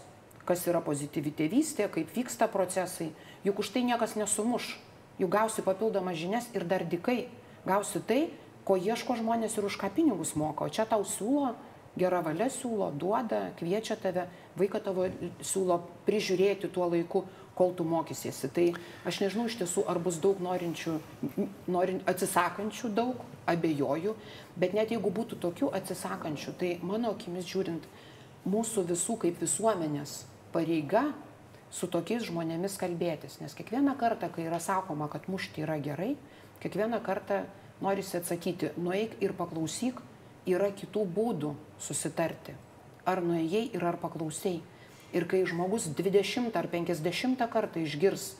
[0.50, 3.12] kas yra pozityvi tėvystė, kaip vyksta procesai.
[3.46, 4.74] Juk už tai niekas nesumuš.
[5.22, 7.28] Juk gausi papildomas žinias ir dar dikai.
[7.68, 8.22] Gausi tai,
[8.66, 10.66] ko ieško žmonės ir už ką pinigus moka.
[10.66, 11.54] O čia tau siūlo,
[12.00, 14.26] gera valia siūlo, duoda, kviečia tave,
[14.58, 15.06] vaiką tavo
[15.42, 17.26] siūlo prižiūrėti tuo laiku,
[17.60, 18.48] kol tu mokysiesi.
[18.56, 18.66] Tai
[19.10, 20.96] aš nežinau iš tiesų, ar bus daug norinčių,
[21.68, 24.16] norint, atsisakančių daug, abejoju,
[24.56, 27.90] bet net jeigu būtų tokių atsisakančių, tai mano akimis žiūrint,
[28.48, 30.22] mūsų visų kaip visuomenės
[30.54, 31.10] pareiga
[31.72, 33.40] su tokiais žmonėmis kalbėtis.
[33.44, 36.16] Nes kiekvieną kartą, kai yra sakoma, kad mušti yra gerai,
[36.64, 37.44] kiekvieną kartą
[37.82, 40.02] norisi atsakyti, nueik ir paklausyk,
[40.50, 42.56] yra kitų būdų susitarti.
[43.08, 44.60] Ar nuėjai ir ar paklausiai.
[45.16, 48.36] Ir kai žmogus 20 ar 50 kartą išgirs,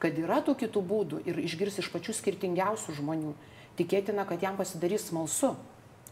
[0.00, 3.34] kad yra tų kitų būdų ir išgirs iš pačių skirtingiausių žmonių,
[3.76, 5.54] tikėtina, kad jam pasidarys smalsu.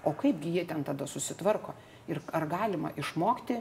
[0.04, 1.76] O kaipgi jie ten tada susitvarko?
[2.10, 3.60] Ir ar galima išmokti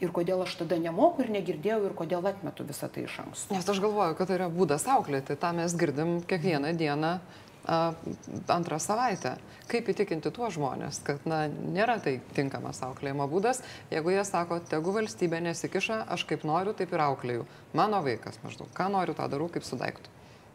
[0.00, 3.54] ir kodėl aš tada nemoku ir negirdėjau ir kodėl atmetu visą tai iš anksto.
[3.54, 7.18] Nes aš galvoju, kad tai yra būdas auklėti, tą mes girdim kiekvieną dieną
[7.66, 9.36] antrą savaitę.
[9.66, 14.94] Kaip įtikinti tuos žmonės, kad na, nėra tai tinkamas auklėjimo būdas, jeigu jie sako, tegu
[14.94, 17.46] valstybė nesikiša, aš kaip noriu, taip ir auklėjau.
[17.74, 20.12] Mano vaikas maždaug, ką noriu, tą darau kaip su daiktu.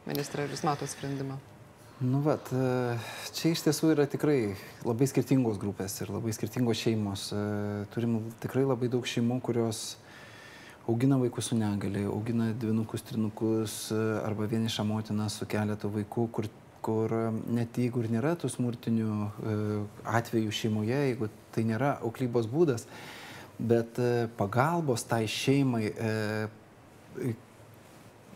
[0.08, 1.42] Ministrė, ar jūs matote sprendimą?
[2.04, 2.96] Nu, vat, e,
[3.38, 7.28] čia iš tiesų yra tikrai labai skirtingos grupės ir labai skirtingos šeimos.
[7.30, 7.42] E,
[7.94, 10.00] turim tikrai labai daug šeimų, kurios
[10.90, 16.50] augina vaikus su negali, augina dvinukus, trinukus e, arba vienišą motiną su keletu vaikų, kur,
[16.82, 17.14] kur
[17.46, 19.20] net jeigu ir nėra tų smurtinių
[20.18, 22.88] atvejų šeimoje, jeigu tai nėra auklybos būdas,
[23.62, 24.02] bet
[24.42, 25.94] pagalbos tai šeimai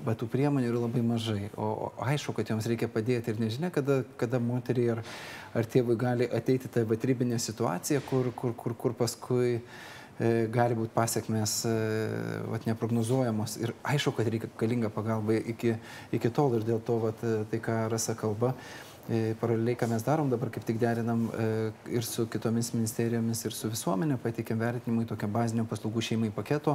[0.06, 1.50] bet tų priemonių yra labai mažai.
[1.56, 5.04] O, o aišku, kad joms reikia padėti ir nežinia, kada, kada moteriai ar,
[5.56, 9.62] ar tėvui gali ateiti tą vatrybinę situaciją, kur, kur, kur, kur paskui e,
[10.52, 11.76] gali būti pasiekmes e,
[12.52, 13.60] vat, neprognozuojamos.
[13.64, 15.78] Ir aišku, kad reikalinga pagalba iki,
[16.16, 18.56] iki tol ir dėl to vat, tai, ką Rasa kalba.
[19.06, 21.44] E, paraleliai, ką mes darom, dabar kaip tik derinam e,
[21.94, 26.74] ir su kitomis ministerijomis, ir su visuomenė, pateikėm vertinimui tokią bazinio paslaugų šeimai paketo,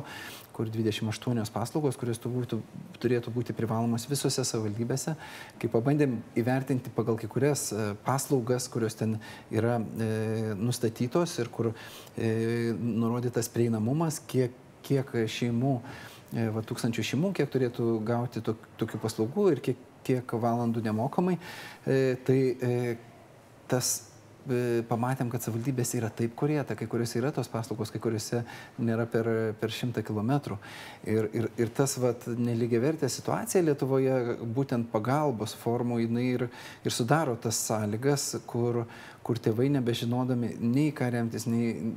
[0.55, 2.61] kur 28 paslaugos, kurios būtų,
[3.03, 5.17] turėtų būti privalomos visose savivaldybėse,
[5.59, 9.19] kai pabandėm įvertinti pagal kai kurias e, paslaugas, kurios ten
[9.51, 11.73] yra nustatytos ir kur
[12.15, 14.55] nurodytas prieinamumas, kiek,
[14.87, 15.75] kiek šeimų
[16.55, 21.37] va, tūkstančių šeimų, kiek turėtų gauti tokių paslaugų ir kiek, tiek valandų nemokamai,
[21.85, 22.95] e, tai e,
[23.71, 23.91] tas
[24.49, 28.43] e, pamatėm, kad savivaldybės yra taip kurieta, kai kuriuose yra tos paslaugos, kai kuriuose
[28.83, 30.59] nėra per, per šimtą kilometrų.
[31.11, 36.49] Ir, ir, ir tas vat, neligiavertė situacija Lietuvoje, būtent pagalbos formų, jinai ir,
[36.85, 38.85] ir sudaro tas sąlygas, kur,
[39.27, 41.95] kur tėvai nebežinodami nei ką remtis, nei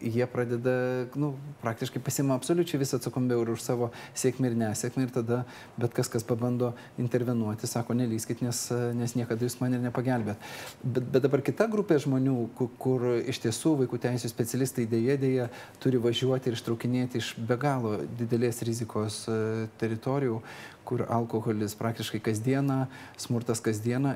[0.00, 0.74] jie pradeda,
[1.18, 5.42] nu, praktiškai pasima absoliučiai visą atsakomybę ir už savo sėkmę ir nesėkmę ir tada
[5.76, 8.60] bet kas, kas pabando intervenuoti, sako, nelyskit, nes,
[8.96, 10.46] nes niekada jūs man ir nepagelbėt.
[10.82, 15.50] Bet, bet dabar kita grupė žmonių, kur, kur iš tiesų vaikų teisų specialistai dėje dėje
[15.82, 20.40] turi važiuoti ir ištraukinėti iš be galo didelės rizikos e, teritorijų,
[20.86, 22.78] kur alkoholis praktiškai kasdieną,
[23.20, 24.14] smurtas kasdieną.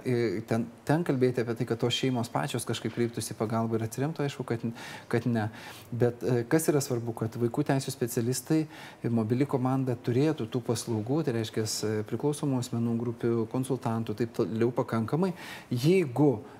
[0.50, 4.46] Ten, ten kalbėti apie tai, kad tos šeimos pačios kažkaip kreiptųsi pagalbą ir atsiremtų, aišku,
[4.48, 4.64] kad,
[5.10, 5.48] kad ne.
[5.90, 8.62] Bet e, kas yra svarbu, kad vaikų teisų specialistai
[9.02, 11.66] ir mobili komanda turėtų tų paslaugų, tai reiškia
[12.10, 15.34] priklausomų asmenų grupių, konsultantų, taip toliau pakankamai.
[15.70, 16.59] Jeigu E,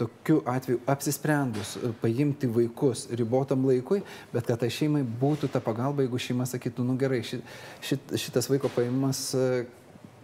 [0.00, 4.00] tokiu atveju apsisprendus paimti vaikus ribotam laikui,
[4.32, 7.44] bet kad tai šeimai būtų ta pagalba, jeigu šeima sakytų, nu gerai, šit,
[7.84, 9.64] šit, šitas vaiko paimimas e,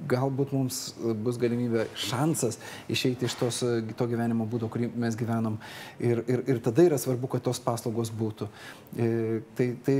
[0.08, 0.80] galbūt mums
[1.24, 2.56] bus galimybė, šansas
[2.88, 3.60] išeiti iš tos,
[3.98, 5.58] to gyvenimo būdo, kurį mes gyvenam.
[5.98, 8.48] Ir, ir, ir tada yra svarbu, kad tos paslaugos būtų.
[8.94, 9.10] E,
[9.58, 9.98] tai, tai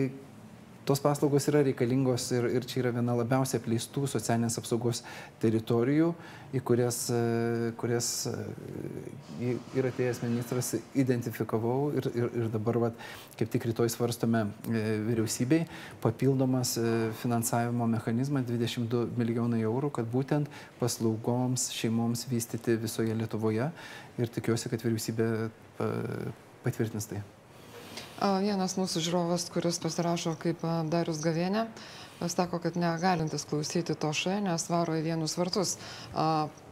[0.89, 5.03] tos paslaugos yra reikalingos ir, ir čia yra viena labiausiai apleistų socialinės apsaugos
[5.43, 6.15] teritorijų,
[6.57, 13.53] į kurias, e, kurias e, ir atėjęs ministras identifikavau ir, ir, ir dabar vat, kaip
[13.53, 15.67] tik rytoj svarstome e, vyriausybei
[16.01, 16.79] papildomas
[17.21, 20.49] finansavimo mechanizmą 22 milijonai eurų, kad būtent
[20.81, 23.69] paslaugoms šeimoms vystyti visoje Lietuvoje
[24.19, 25.29] ir tikiuosi, kad vyriausybė
[26.65, 27.21] patvirtins tai.
[28.19, 31.69] Vienas mūsų žiūrovas, kuris pasirašo kaip Darius Gavienė,
[32.27, 35.77] sako, kad negalintis klausyti to šai, nes varo į vienus vartus.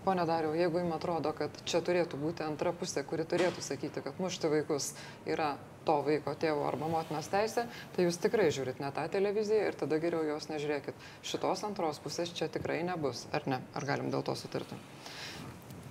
[0.06, 4.18] Pone Dariau, jeigu jums atrodo, kad čia turėtų būti antra pusė, kuri turėtų sakyti, kad
[4.22, 4.92] mušti vaikus
[5.26, 5.52] yra
[5.86, 10.02] to vaiko tėvo arba motinos teisė, tai jūs tikrai žiūrit ne tą televiziją ir tada
[10.02, 10.98] geriau jos nežiūrėkit.
[11.26, 13.62] Šitos antros pusės čia tikrai nebus, ar ne?
[13.78, 14.78] Ar galim dėl to sutarti?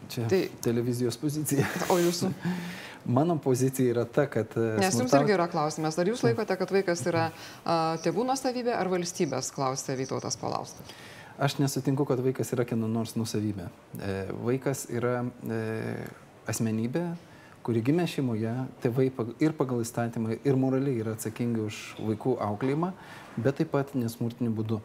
[0.10, 1.66] Čia tai, televizijos pozicija.
[1.94, 2.32] O jūsų?
[3.06, 4.56] Mano pozicija yra ta, kad...
[4.58, 5.06] E, Nes smurtau...
[5.06, 9.52] jums irgi yra klausimas, ar jūs laikote, kad vaikas yra a, tėvų nusavybė ar valstybės,
[9.54, 10.96] klausė Vytautas Palauskas.
[11.38, 13.68] Aš nesutinku, kad vaikas yra kieno nors nusavybė.
[14.00, 14.16] E,
[14.48, 15.60] vaikas yra e,
[16.50, 17.04] asmenybė,
[17.66, 19.10] kuri gimė šeimoje, tėvai
[19.44, 22.94] ir pagal įstatymą, ir moraliai yra atsakingi už vaikų auklėjimą,
[23.38, 24.80] bet taip pat nesmurtiniu būdu.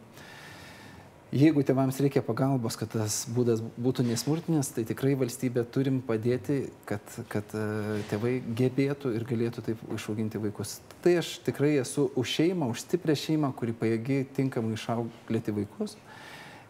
[1.31, 7.13] Jeigu tėvams reikia pagalbos, kad tas būdas būtų nesmurtinis, tai tikrai valstybė turim padėti, kad,
[7.31, 10.81] kad e, tėvai gebėtų ir galėtų taip išauginti vaikus.
[10.99, 15.95] Tai aš tikrai esu už šeimą, už stiprią šeimą, kuri pajėgi tinkamai išauklėti vaikus.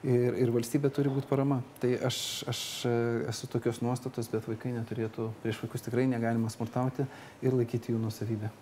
[0.05, 1.63] Ir, ir valstybė turi būti parama.
[1.81, 2.19] Tai aš,
[2.53, 2.97] aš e,
[3.33, 7.09] esu tokios nuostatos, bet vaikai neturėtų, prieš vaikus tikrai negalima smurtauti
[7.41, 8.53] ir laikyti jų nusavybę.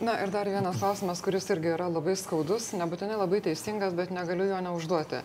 [0.00, 4.48] Na ir dar vienas klausimas, kuris irgi yra labai skaudus, nebūtinai labai teisingas, bet negaliu
[4.48, 5.20] jo neužduoti.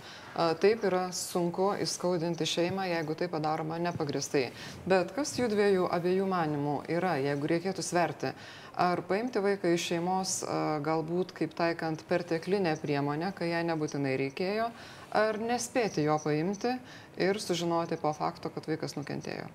[0.62, 4.52] Taip yra sunku įskaudinti šeimą, jeigu tai padaroma nepagristai.
[4.86, 8.34] Bet kas jų dviejų abiejų manimų yra, jeigu reikėtų sverti?
[8.78, 10.34] Ar paimti vaiką iš šeimos
[10.86, 14.70] galbūt kaip taikant perteklinę priemonę, kai ją nebūtinai reikėjo,
[15.18, 16.76] ar nespėti jo paimti
[17.18, 19.50] ir sužinoti po fakto, kad vaikas nukentėjo?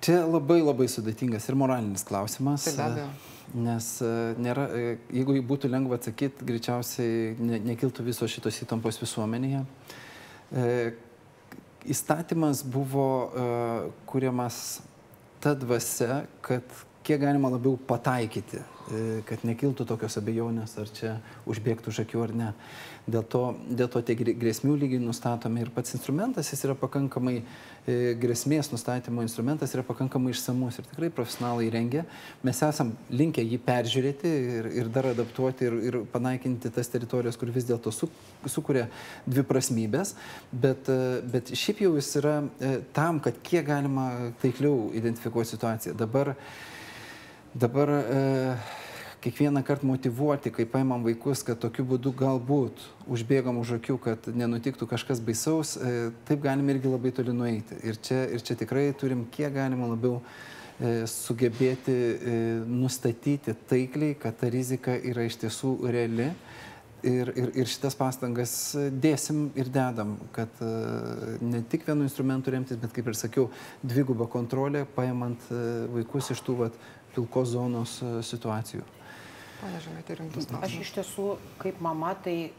[0.00, 2.64] Čia labai labai sudėtingas ir moralinis klausimas.
[2.64, 3.10] Tai be abejo.
[3.60, 9.00] Nes e, nėra, e, jeigu jį būtų lengva atsakyti, greičiausiai ne, nekiltų visos šitos įtampos
[9.02, 9.64] visuomenėje.
[10.54, 10.66] E,
[11.90, 13.48] įstatymas buvo e,
[14.08, 14.80] kuriamas
[15.42, 16.62] ta dvasia, kad
[17.02, 21.16] kiek galima labiau pataikyti, e, kad nekiltų tokios abejonės, ar čia
[21.48, 22.48] užbėgtų žakių ar ne.
[23.10, 27.40] Dėl to, dėl to tie grėsmių lygiai nustatomi ir pats instrumentas, jis yra pakankamai,
[27.88, 32.04] e, grėsmės nustatymo instrumentas yra pakankamai išsamus ir tikrai profesionalai rengia.
[32.44, 37.50] Mes esam linkę jį peržiūrėti ir, ir dar adaptuoti ir, ir panaikinti tas teritorijas, kur
[37.54, 38.10] vis dėlto su,
[38.44, 38.86] sukuria
[39.26, 40.14] dviprasmybės,
[40.52, 42.36] bet, e, bet šiaip jau jis yra
[42.92, 44.10] tam, kad kiek galima
[44.44, 45.96] taikliau identifikuoti situaciją.
[45.96, 46.34] Dabar,
[47.54, 48.56] dabar e,
[49.20, 54.88] kiekvieną kartą motivuoti, kai paimam vaikus, kad tokiu būdu galbūt užbėgam už akių, kad nenutiktų
[54.88, 57.80] kažkas baisaus, e, taip galim irgi labai toli nueiti.
[57.84, 64.40] Ir čia, ir čia tikrai turim kiek galima labiau e, sugebėti e, nustatyti taikliai, kad
[64.40, 66.30] ta rizika yra iš tiesų reali
[67.02, 68.52] ir, ir, ir šitas pastangas
[69.02, 73.48] dėsim ir dedam, kad uh, ne tik vienu instrumentu remtis, bet kaip ir sakiau,
[73.82, 76.80] dvigubą kontrolę, paimant uh, vaikus iš tų vat,
[77.14, 78.86] pilkos zonos uh, situacijų.
[79.60, 80.70] Pane Žemaitė, rimtus klausimus.
[80.70, 81.26] Aš iš tiesų,
[81.60, 82.52] kaip mama, tai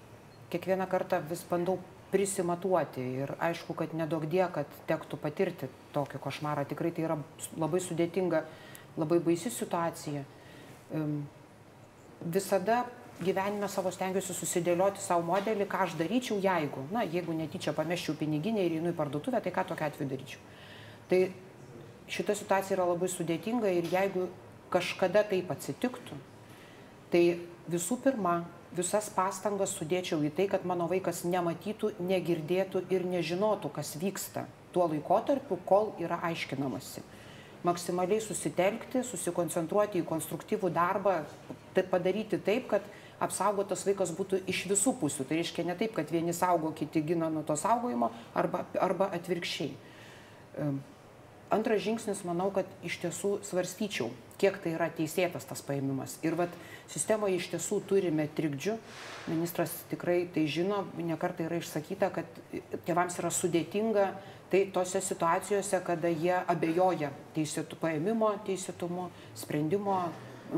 [0.53, 1.79] kiekvieną kartą vis bandau
[2.11, 6.65] prisimatuoti ir aišku, kad nedaug die, kad tektų patirti tokį košmarą.
[6.69, 7.17] Tikrai tai yra
[7.57, 8.43] labai sudėtinga,
[8.99, 10.25] labai baisi situacija.
[12.21, 12.83] Visada
[13.21, 18.65] gyvenime savo stengiuosi susidėlioti savo modelį, ką aš daryčiau, jeigu, na, jeigu netyčia pameščiau piniginę
[18.65, 20.41] ir einu į parduotuvę, tai ką tokia atveju daryčiau.
[21.09, 21.19] Tai
[22.11, 24.27] šita situacija yra labai sudėtinga ir jeigu
[24.71, 26.17] kažkada taip atsitiktų,
[27.11, 27.23] tai
[27.71, 28.41] visų pirma,
[28.75, 34.87] visas pastangas sudėčiau į tai, kad mano vaikas nematytų, negirdėtų ir nežinotų, kas vyksta tuo
[34.87, 37.03] laikotarpiu, kol yra aiškinamasi.
[37.67, 41.19] Maksimaliai susitelkti, susikoncentruoti į konstruktyvų darbą,
[41.75, 42.87] tai padaryti taip, kad
[43.21, 45.27] apsaugotas vaikas būtų iš visų pusių.
[45.27, 49.75] Tai reiškia ne taip, kad vieni saugo, kiti gina nuo to saugojimo arba, arba atvirkščiai.
[51.51, 54.09] Antras žingsnis, manau, kad iš tiesų svarstyčiau,
[54.41, 56.17] kiek tai yra teisėtas tas paėmimas.
[56.25, 56.53] Ir vat
[56.89, 58.75] sistemoje iš tiesų turime trikdžių.
[59.29, 62.41] Ministras tikrai tai žino, nekartai yra išsakyta, kad
[62.87, 64.07] tėvams yra sudėtinga
[64.51, 69.07] tai tose situacijose, kada jie abejoja teisėtų paėmimo teisėtumu,
[69.39, 70.01] sprendimo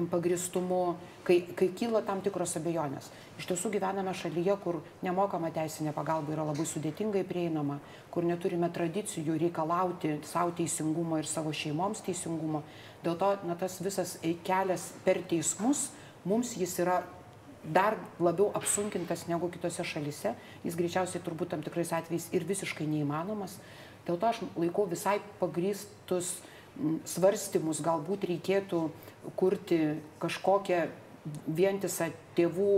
[0.09, 3.09] pagristumu, kai, kai kyla tam tikros abejonės.
[3.39, 7.79] Iš tiesų gyvename šalyje, kur nemokama teisinė pagalba yra labai sudėtingai prieinama,
[8.13, 12.63] kur neturime tradicijų reikalauti savo teisingumo ir savo šeimoms teisingumo.
[13.03, 15.89] Dėl to na, tas visas kelias per teismus,
[16.27, 17.01] mums jis yra
[17.63, 20.33] dar labiau apsunkintas negu kitose šalise,
[20.63, 23.55] jis greičiausiai turbūt tam tikrais atvejais ir visiškai neįmanomas.
[24.03, 26.35] Dėl to aš laikau visai pagrįstus
[27.07, 28.81] svarstymus, galbūt reikėtų
[29.39, 29.79] kurti
[30.19, 30.87] kažkokią
[31.47, 32.77] vientisą tėvų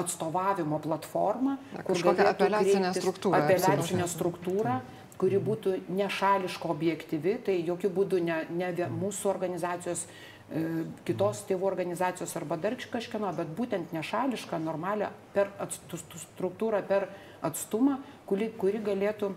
[0.00, 3.44] atstovavimo platformą, kur galėtų apeliacinę struktūrą.
[3.44, 4.80] Apeliacinę struktūrą
[5.20, 10.62] kuri būtų nešališko objektyvi, tai jokių būdų ne, ne mūsų organizacijos, e,
[11.08, 17.10] kitos tėvų organizacijos arba dar kažkieno, bet būtent nešališką, normalią per struktūrą, per
[17.44, 17.98] atstumą,
[18.28, 19.34] kuri, kuri galėtų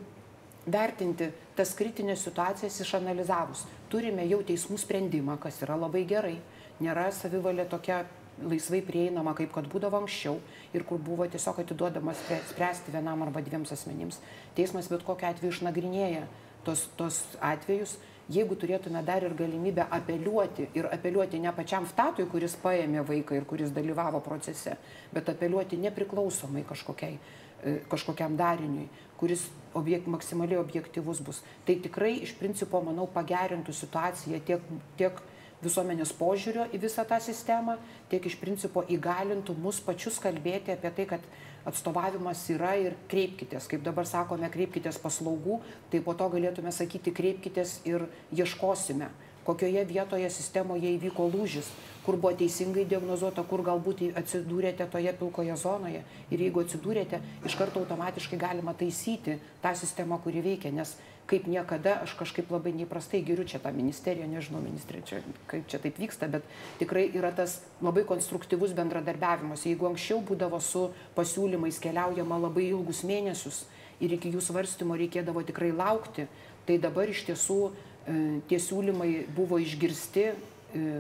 [0.72, 3.66] vertinti tas kritinės situacijas išanalizavus.
[3.92, 6.38] Turime jau teismų sprendimą, kas yra labai gerai.
[6.82, 8.04] Nėra savivalė tokia
[8.42, 10.40] laisvai prieinama, kaip kad būdavo anksčiau
[10.74, 14.20] ir kur buvo tiesiog atiduodamas spręsti vienam arba dviems asmenims.
[14.58, 16.26] Teismas bet kokiu atveju išnagrinėja
[16.66, 17.98] tos, tos atvejus.
[18.32, 23.44] Jeigu turėtume dar ir galimybę apeliuoti ir apeliuoti ne pačiam statui, kuris paėmė vaiką ir
[23.46, 24.78] kuris dalyvavo procese,
[25.12, 28.88] bet apeliuoti nepriklausomai kažkokiai, e, kažkokiam dariniui,
[29.20, 29.44] kuris
[29.76, 31.44] objek, maksimaliai objektivus bus.
[31.68, 35.20] Tai tikrai iš principo, manau, pagerintų situaciją tiek, tiek
[35.64, 37.78] visuomenės požiūrio į visą tą sistemą,
[38.12, 41.28] tiek iš principo įgalintų mus pačius kalbėti apie tai, kad
[41.70, 43.70] atstovavimas yra ir kreipkitės.
[43.72, 49.10] Kaip dabar sakome, kreipkitės paslaugų, tai po to galėtume sakyti, kreipkitės ir ieškosime
[49.46, 51.70] kokioje vietoje sistemoje įvyko lūžis,
[52.04, 56.04] kur buvo teisingai diagnozuota, kur galbūt atsidūrėte toje pilkoje zonoje.
[56.32, 62.02] Ir jeigu atsidūrėte, iš karto automatiškai galima taisyti tą sistemą, kuri veikia, nes kaip niekada
[62.04, 66.28] aš kažkaip labai neįprastai geriu čia tą ministeriją, nežinau, ministrė, čia, kaip čia taip vyksta,
[66.28, 66.44] bet
[66.82, 69.64] tikrai yra tas labai konstruktyvus bendradarbiavimas.
[69.64, 73.64] Jeigu anksčiau būdavo su pasiūlymais keliaujama labai ilgus mėnesius
[74.04, 76.28] ir iki jų svarstymo reikėdavo tikrai laukti,
[76.68, 77.60] tai dabar iš tiesų
[78.50, 80.28] tie siūlymai buvo išgirsti.
[80.74, 81.00] E,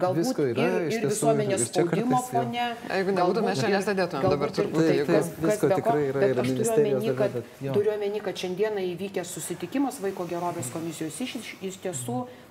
[0.00, 2.64] galbūt yra, ir, ir visuomenės spaudimo fone.
[2.88, 4.88] Jeigu nebūtume šiandien sėdėtumėm dabar turbūt.
[4.88, 6.22] Taip, taip, visko tikrai yra.
[6.24, 11.36] Bet aš turiu omeny, kad, turiu omeny, kad šiandieną įvykęs susitikimas vaiko gerovės komisijos iš,
[11.70, 12.43] iš tiesų e,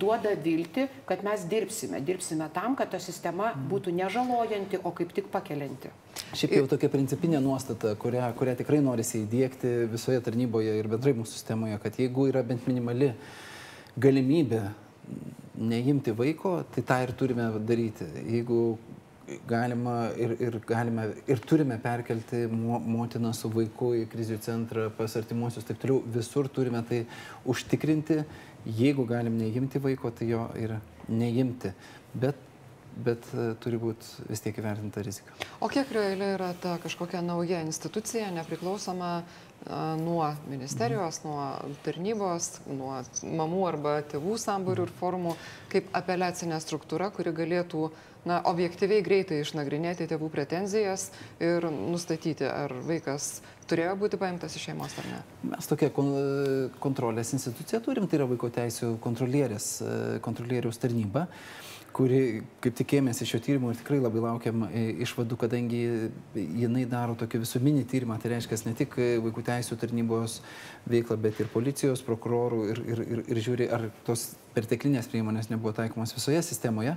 [0.00, 2.00] duoda vilti, kad mes dirbsime.
[2.02, 5.92] Dirbsime tam, kad ta sistema būtų nežalojanti, o kaip tik pakelianti.
[6.36, 11.38] Šiaip jau tokia principinė nuostata, kurią, kurią tikrai norisi įdėkti visoje tarnyboje ir bendrai mūsų
[11.38, 13.12] sistemoje, kad jeigu yra bent minimali
[14.02, 14.64] galimybė
[15.62, 18.08] neimti vaiko, tai tą ir turime daryti.
[18.26, 18.62] Jeigu
[19.48, 25.14] galima ir, ir, galime, ir turime perkelti mo, motiną su vaiku į krizių centrą, pas
[25.18, 27.04] artimuosius, taip toliau, visur turime tai
[27.48, 28.22] užtikrinti.
[28.66, 30.76] Jeigu galim neimti vaiko, tai jo ir
[31.08, 31.72] neimti.
[32.14, 32.48] Bet
[32.96, 35.32] bet e, turi būti vis tiek įvertinta rizika.
[35.64, 39.22] O kiek realiai yra ta kažkokia nauja institucija, nepriklausoma
[40.02, 41.42] nuo ministerijos, nuo
[41.84, 45.36] tarnybos, nuo mamų arba tėvų sambūrių ir formų,
[45.72, 47.90] kaip apeliacinė struktūra, kuri galėtų
[48.28, 51.10] na, objektyviai greitai išnagrinėti tėvų pretenzijas
[51.42, 53.40] ir nustatyti, ar vaikas
[53.70, 55.20] turėjo būti paimtas iš šeimos ar ne?
[55.54, 56.12] Mes tokią kon
[56.82, 61.28] kontrolės instituciją turim, tai yra vaiko teisų kontrolierės, e, kontrolieriaus tarnyba
[61.92, 65.80] kuri, kaip tikėjomės iš šio tyrimo ir tikrai labai laukiam e, išvadų, kadangi
[66.34, 70.38] jinai daro tokį visuminį tyrimą, tai reiškia ne tik vaikų teisų tarnybos
[70.90, 75.74] veiklą, bet ir policijos, prokurorų ir, ir, ir, ir žiūri, ar tos perteklinės priemonės nebuvo
[75.76, 76.94] taikomos visoje sistemoje.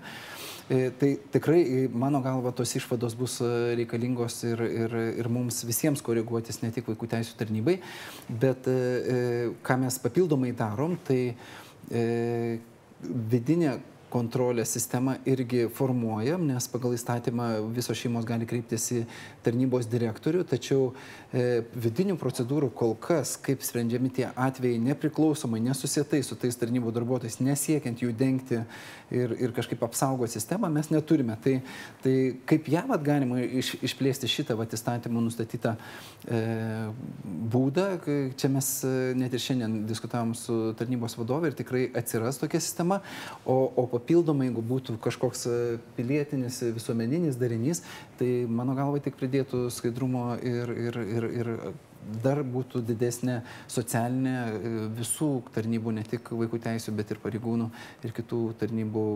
[0.71, 3.39] E, tai tikrai, e, mano galva, tos išvados bus
[3.79, 7.79] reikalingos ir, ir, ir mums visiems koreguotis, ne tik vaikų teisų tarnybai,
[8.29, 8.69] bet
[9.65, 11.19] ką mes papildomai darom, tai
[13.05, 13.75] vidinė
[14.13, 19.01] kontrolės sistemą irgi formuojam, nes pagal įstatymą visos šeimos gali kreiptis į
[19.45, 20.91] tarnybos direktorių, tačiau
[21.33, 27.39] e, vidinių procedūrų kol kas, kaip sprendžiami tie atvejai nepriklausomai, nesusietai su tais tarnybų darbuotojais,
[27.43, 28.61] nesiekiant jų dengti
[29.13, 31.37] ir, ir kažkaip apsaugoti sistemą, mes neturime.
[31.43, 31.57] Tai,
[32.03, 32.15] tai
[32.49, 36.41] kaip ją vat, galima iš, išplėsti šitą vat, įstatymų nustatytą e,
[37.55, 37.87] būdą,
[38.39, 43.01] čia mes e, net ir šiandien diskutavom su tarnybos vadovė ir tikrai atsiras tokia sistema,
[43.45, 45.57] o, o papildomai, jeigu būtų kažkoks e,
[45.97, 47.83] pilietinis visuomeninis darinys,
[48.19, 51.51] tai mano galva tik pridėtų skaidrumo ir, ir, ir, ir
[52.23, 53.39] dar būtų didesnė
[53.71, 57.71] socialinė e, visų tarnybų, ne tik vaikų teisų, bet ir pareigūnų
[58.05, 59.07] ir kitų tarnybų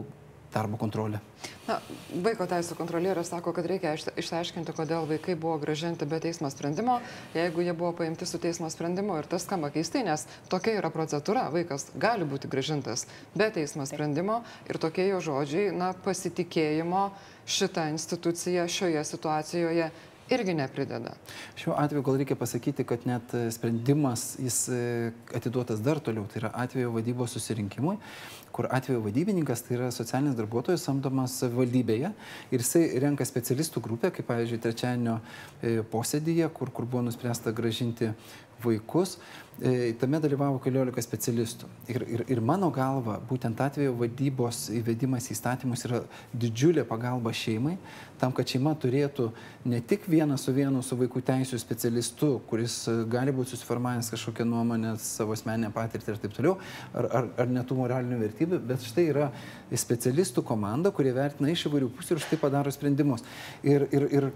[0.53, 1.19] darbo kontrolę.
[1.67, 1.77] Na,
[2.25, 6.97] vaiko teisų kontrolierė sako, kad reikia išsiaiškinti, kodėl vaikai buvo gražinti be teismo sprendimo,
[7.37, 9.19] jeigu jie buvo paimti su teismo sprendimu.
[9.19, 11.47] Ir tas skamba keistai, nes tokia yra procedūra.
[11.53, 13.05] Vaikas gali būti gražintas
[13.37, 17.09] be teismo sprendimo ir tokie jo žodžiai, na, pasitikėjimo
[17.49, 19.91] šitą instituciją šioje situacijoje
[20.29, 21.15] irgi neprideda.
[21.57, 24.81] Šiuo atveju gal reikia pasakyti, kad net sprendimas jis e,
[25.35, 27.97] atiduotas dar toliau, tai yra atvejo vadybos susirinkimui
[28.59, 32.09] kur atvejo vadybininkas tai yra socialinis darbuotojas samdomas savivaldybėje
[32.51, 35.13] ir jisai renka specialistų grupę, kaip pavyzdžiui, trečiadienio
[35.63, 38.09] e, posėdėje, kur, kur buvo nuspręsta gražinti
[38.63, 39.17] vaikus.
[39.59, 41.67] E, tame dalyvavo keliolika specialistų.
[41.91, 45.99] Ir, ir, ir mano galva, būtent atveju vadybos įvedimas į įstatymus yra
[46.31, 47.73] didžiulė pagalba šeimai,
[48.21, 49.27] tam, kad šeima turėtų
[49.67, 54.47] ne tik vieną su vienu su vaikų teisų specialistu, kuris e, gali būti susiformavęs kažkokią
[54.47, 56.55] nuomonę, savo asmeninę patirtį ir taip toliau,
[56.93, 59.27] ar, ar, ar netų moralinių vertybių, bet štai yra
[59.75, 63.27] specialistų komanda, kurie vertina iš įvairių pusių ir štai padaro sprendimus.
[63.67, 64.31] Ir, ir, ir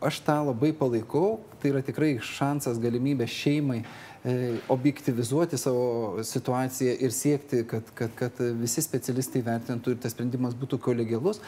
[0.00, 3.82] aš tą labai palaikau, tai yra tikrai šansas, galimybė šeimai
[4.24, 10.52] E, objektivizuoti savo situaciją ir siekti, kad, kad, kad visi specialistai vertintų ir tas sprendimas
[10.60, 11.38] būtų kolegialus.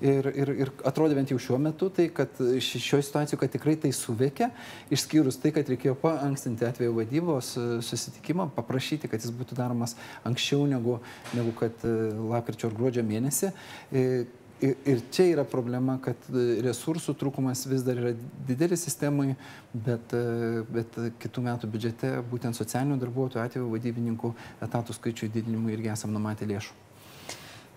[0.00, 2.32] Ir, ir, ir atrodė bent jau šiuo metu, tai kad
[2.64, 4.48] šioje situacijoje, kad tikrai tai suveikia,
[4.96, 9.92] išskyrus tai, kad reikėjo paankstinti atveju vadybos e, susitikimą, paprašyti, kad jis būtų daromas
[10.24, 11.02] anksčiau negu,
[11.36, 11.92] negu kad e,
[12.32, 13.52] lapkričio ar gruodžio mėnesį
[14.64, 18.14] Ir, ir čia yra problema, kad e, resursų trūkumas vis dar yra
[18.48, 19.34] didelis sistemai,
[19.74, 24.32] bet, e, bet kitų metų biudžete būtent socialinių darbuotojų atveju vadybininkų
[24.64, 26.80] etatų skaičių didinimui irgi esam numatę lėšų.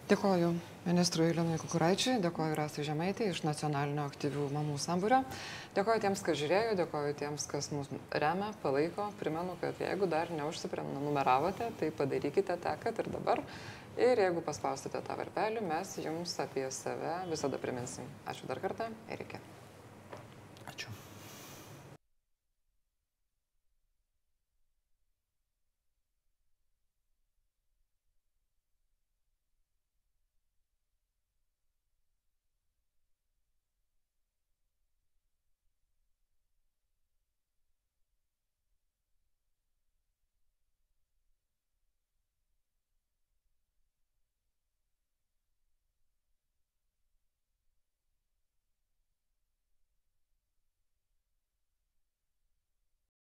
[0.08, 0.54] Dėkoju
[0.86, 5.18] ministrui Linui Kukuraičiui, dėkoju Rasai Žemaitė iš nacionalinio aktyvių mamų sambūrio.
[5.76, 9.10] Dėkoju tiems, kas žiūrėjo, dėkoju tiems, kas mus remia, palaiko.
[9.20, 13.44] Primenu, kad jeigu dar neužsiprenumeravote, tai padarykite tą, kad ir dabar.
[13.98, 18.06] Ir jeigu paspausite tą varpelį, mes jums apie save visada priminsim.
[18.30, 19.42] Ačiū dar kartą ir iki.